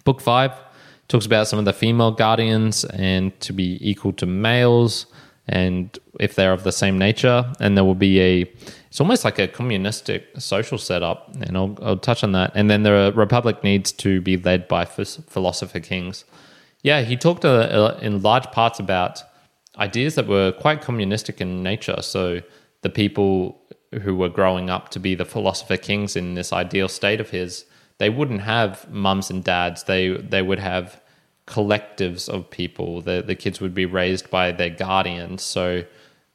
Book 0.04 0.20
five 0.20 0.52
talks 1.08 1.26
about 1.26 1.48
some 1.48 1.58
of 1.58 1.64
the 1.64 1.72
female 1.72 2.12
guardians 2.12 2.84
and 2.84 3.38
to 3.40 3.52
be 3.52 3.78
equal 3.80 4.12
to 4.12 4.26
males 4.26 5.06
and 5.48 5.98
if 6.20 6.36
they're 6.36 6.52
of 6.52 6.62
the 6.62 6.70
same 6.70 6.96
nature 6.96 7.52
and 7.58 7.76
there 7.76 7.84
will 7.84 7.96
be 7.96 8.20
a 8.20 8.42
it's 8.86 9.00
almost 9.00 9.24
like 9.24 9.38
a 9.38 9.48
communistic 9.48 10.28
social 10.38 10.78
setup 10.78 11.34
and 11.40 11.56
I'll, 11.56 11.76
I'll 11.82 11.96
touch 11.96 12.22
on 12.22 12.30
that 12.32 12.52
and 12.54 12.70
then 12.70 12.84
the 12.84 13.12
republic 13.16 13.64
needs 13.64 13.90
to 13.92 14.20
be 14.20 14.36
led 14.36 14.68
by 14.68 14.84
philosopher 14.84 15.80
kings 15.80 16.24
yeah 16.82 17.02
he 17.02 17.16
talked 17.16 17.44
uh, 17.44 17.96
in 18.00 18.22
large 18.22 18.50
parts 18.52 18.78
about 18.78 19.22
ideas 19.78 20.14
that 20.14 20.26
were 20.26 20.52
quite 20.52 20.80
communistic 20.80 21.40
in 21.40 21.62
nature 21.62 22.02
so 22.02 22.40
the 22.82 22.90
people 22.90 23.60
who 24.02 24.14
were 24.14 24.28
growing 24.28 24.70
up 24.70 24.88
to 24.88 24.98
be 24.98 25.14
the 25.14 25.24
philosopher 25.24 25.76
kings 25.76 26.16
in 26.16 26.34
this 26.34 26.52
ideal 26.52 26.88
state 26.88 27.20
of 27.20 27.30
his 27.30 27.64
they 27.98 28.10
wouldn't 28.10 28.40
have 28.40 28.90
mums 28.90 29.30
and 29.30 29.44
dads 29.44 29.84
they 29.84 30.08
they 30.08 30.42
would 30.42 30.58
have 30.58 31.00
collectives 31.50 32.28
of 32.28 32.48
people. 32.48 33.02
The, 33.02 33.22
the 33.26 33.34
kids 33.34 33.60
would 33.60 33.74
be 33.74 33.84
raised 33.84 34.30
by 34.30 34.52
their 34.52 34.70
guardians, 34.70 35.42
so 35.42 35.84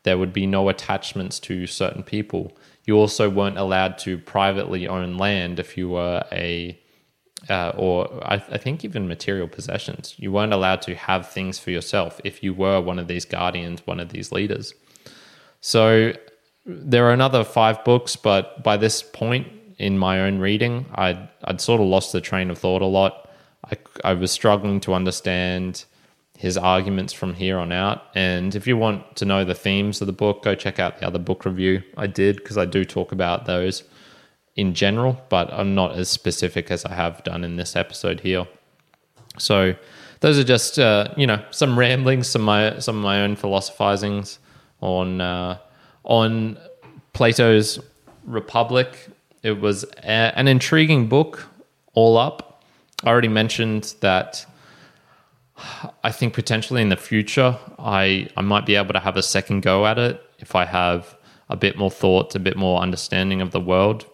there 0.03 0.17
would 0.17 0.33
be 0.33 0.45
no 0.45 0.69
attachments 0.69 1.39
to 1.41 1.65
certain 1.65 2.03
people. 2.03 2.55
You 2.83 2.97
also 2.97 3.29
weren't 3.29 3.57
allowed 3.57 3.97
to 3.99 4.17
privately 4.17 4.87
own 4.87 5.17
land 5.17 5.57
if 5.57 5.77
you 5.77 5.89
were 5.89 6.23
a, 6.31 6.77
uh, 7.49 7.73
or 7.77 8.09
I, 8.23 8.35
I 8.35 8.57
think 8.57 8.83
even 8.83 9.07
material 9.07 9.47
possessions. 9.47 10.15
You 10.17 10.31
weren't 10.31 10.53
allowed 10.53 10.81
to 10.83 10.95
have 10.95 11.29
things 11.29 11.59
for 11.59 11.71
yourself 11.71 12.19
if 12.23 12.43
you 12.43 12.53
were 12.53 12.81
one 12.81 12.99
of 12.99 13.07
these 13.07 13.25
guardians, 13.25 13.85
one 13.85 13.99
of 13.99 14.09
these 14.09 14.31
leaders. 14.31 14.73
So 15.61 16.13
there 16.65 17.05
are 17.07 17.13
another 17.13 17.43
five 17.43 17.83
books, 17.83 18.15
but 18.15 18.63
by 18.63 18.77
this 18.77 19.03
point 19.03 19.47
in 19.77 19.97
my 19.97 20.21
own 20.21 20.39
reading, 20.39 20.85
I'd, 20.95 21.27
I'd 21.43 21.61
sort 21.61 21.81
of 21.81 21.87
lost 21.87 22.11
the 22.11 22.21
train 22.21 22.49
of 22.49 22.57
thought 22.57 22.81
a 22.81 22.87
lot. 22.87 23.29
I, 23.71 23.77
I 24.03 24.13
was 24.13 24.31
struggling 24.31 24.79
to 24.81 24.93
understand 24.93 25.85
his 26.37 26.57
arguments 26.57 27.13
from 27.13 27.33
here 27.33 27.57
on 27.57 27.71
out. 27.71 28.03
And 28.13 28.55
if 28.55 28.67
you 28.67 28.77
want 28.77 29.15
to 29.17 29.25
know 29.25 29.45
the 29.45 29.55
themes 29.55 30.01
of 30.01 30.07
the 30.07 30.13
book, 30.13 30.43
go 30.43 30.53
check 30.53 30.79
out 30.79 30.99
the 30.99 31.07
other 31.07 31.19
book 31.19 31.45
review 31.45 31.81
I 31.97 32.07
did 32.07 32.37
because 32.37 32.57
I 32.57 32.65
do 32.65 32.83
talk 32.83 33.11
about 33.11 33.45
those 33.45 33.83
in 34.55 34.73
general, 34.73 35.21
but 35.29 35.51
I'm 35.53 35.75
not 35.75 35.95
as 35.95 36.09
specific 36.09 36.71
as 36.71 36.85
I 36.85 36.93
have 36.93 37.23
done 37.23 37.43
in 37.43 37.57
this 37.57 37.75
episode 37.75 38.21
here. 38.21 38.47
So 39.37 39.75
those 40.21 40.39
are 40.39 40.43
just 40.43 40.79
uh, 40.79 41.13
you 41.17 41.27
know 41.27 41.43
some 41.51 41.77
ramblings, 41.77 42.27
some 42.27 42.41
my 42.41 42.79
some 42.79 42.97
of 42.97 43.03
my 43.03 43.21
own 43.21 43.35
philosophizings 43.35 44.37
on 44.81 45.21
uh, 45.21 45.57
on 46.03 46.57
Plato's 47.13 47.79
Republic. 48.25 49.09
It 49.43 49.59
was 49.59 49.83
a, 50.03 50.33
an 50.35 50.47
intriguing 50.47 51.07
book, 51.07 51.47
all 51.93 52.17
up. 52.17 52.63
I 53.03 53.09
already 53.09 53.27
mentioned 53.27 53.95
that 53.99 54.45
I 56.03 56.11
think 56.11 56.33
potentially 56.33 56.81
in 56.81 56.89
the 56.89 56.97
future, 56.97 57.57
I, 57.79 58.27
I 58.35 58.41
might 58.41 58.65
be 58.65 58.75
able 58.75 58.93
to 58.93 58.99
have 58.99 59.17
a 59.17 59.23
second 59.23 59.61
go 59.61 59.85
at 59.85 59.97
it 59.97 60.21
if 60.39 60.55
I 60.55 60.65
have 60.65 61.15
a 61.49 61.55
bit 61.55 61.77
more 61.77 61.91
thought, 61.91 62.35
a 62.35 62.39
bit 62.39 62.57
more 62.57 62.81
understanding 62.81 63.41
of 63.41 63.51
the 63.51 63.59
world. 63.59 64.05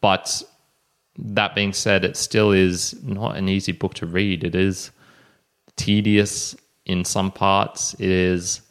But 0.00 0.42
that 1.18 1.54
being 1.54 1.72
said, 1.72 2.04
it 2.04 2.16
still 2.16 2.52
is 2.52 2.94
not 3.02 3.36
an 3.36 3.48
easy 3.48 3.72
book 3.72 3.94
to 3.94 4.06
read. 4.06 4.44
It 4.44 4.54
is 4.54 4.90
tedious 5.76 6.56
in 6.86 7.04
some 7.04 7.30
parts. 7.30 7.94
It 7.94 8.08
is 8.08 8.62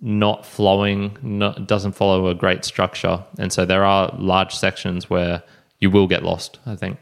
not 0.00 0.46
flowing, 0.46 1.16
not, 1.22 1.66
doesn't 1.66 1.92
follow 1.92 2.28
a 2.28 2.34
great 2.34 2.64
structure. 2.64 3.22
And 3.38 3.52
so 3.52 3.64
there 3.64 3.84
are 3.84 4.14
large 4.18 4.54
sections 4.54 5.10
where 5.10 5.42
you 5.78 5.90
will 5.90 6.06
get 6.06 6.22
lost, 6.22 6.58
I 6.66 6.76
think. 6.76 6.98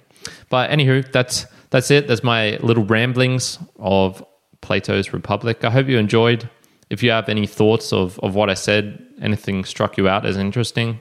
But 0.49 0.71
anywho, 0.71 1.11
that's 1.13 1.47
that's 1.71 1.91
it. 1.91 2.09
That's 2.09 2.25
my 2.25 2.57
little 2.59 2.85
ramblings 2.85 3.59
of 3.79 4.25
Plato's 4.63 5.13
Republic. 5.13 5.65
I 5.65 5.71
hope 5.71 5.87
you 5.87 5.99
enjoyed. 5.99 6.49
If 6.91 7.03
you 7.03 7.11
have 7.11 7.29
any 7.29 7.47
thoughts 7.47 7.93
of, 7.93 8.19
of 8.21 8.35
what 8.35 8.49
I 8.49 8.55
said, 8.55 9.05
anything 9.21 9.65
struck 9.65 9.99
you 9.99 10.09
out 10.09 10.25
as 10.25 10.39
interesting, 10.39 11.01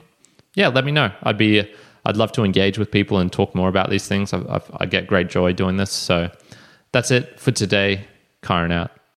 yeah, 0.54 0.68
let 0.68 0.84
me 0.84 0.92
know. 0.92 1.10
I'd 1.22 1.38
be 1.38 1.72
I'd 2.08 2.16
love 2.16 2.32
to 2.32 2.42
engage 2.42 2.78
with 2.78 2.90
people 2.90 3.18
and 3.18 3.30
talk 3.30 3.54
more 3.54 3.68
about 3.68 3.90
these 3.90 4.08
things. 4.08 4.32
I, 4.32 4.38
I, 4.38 4.60
I 4.78 4.86
get 4.86 5.06
great 5.06 5.28
joy 5.28 5.52
doing 5.52 5.76
this. 5.76 5.92
So 5.92 6.30
that's 6.90 7.10
it 7.10 7.38
for 7.38 7.52
today. 7.52 8.06
Kyrin 8.42 8.72
out. 8.72 8.90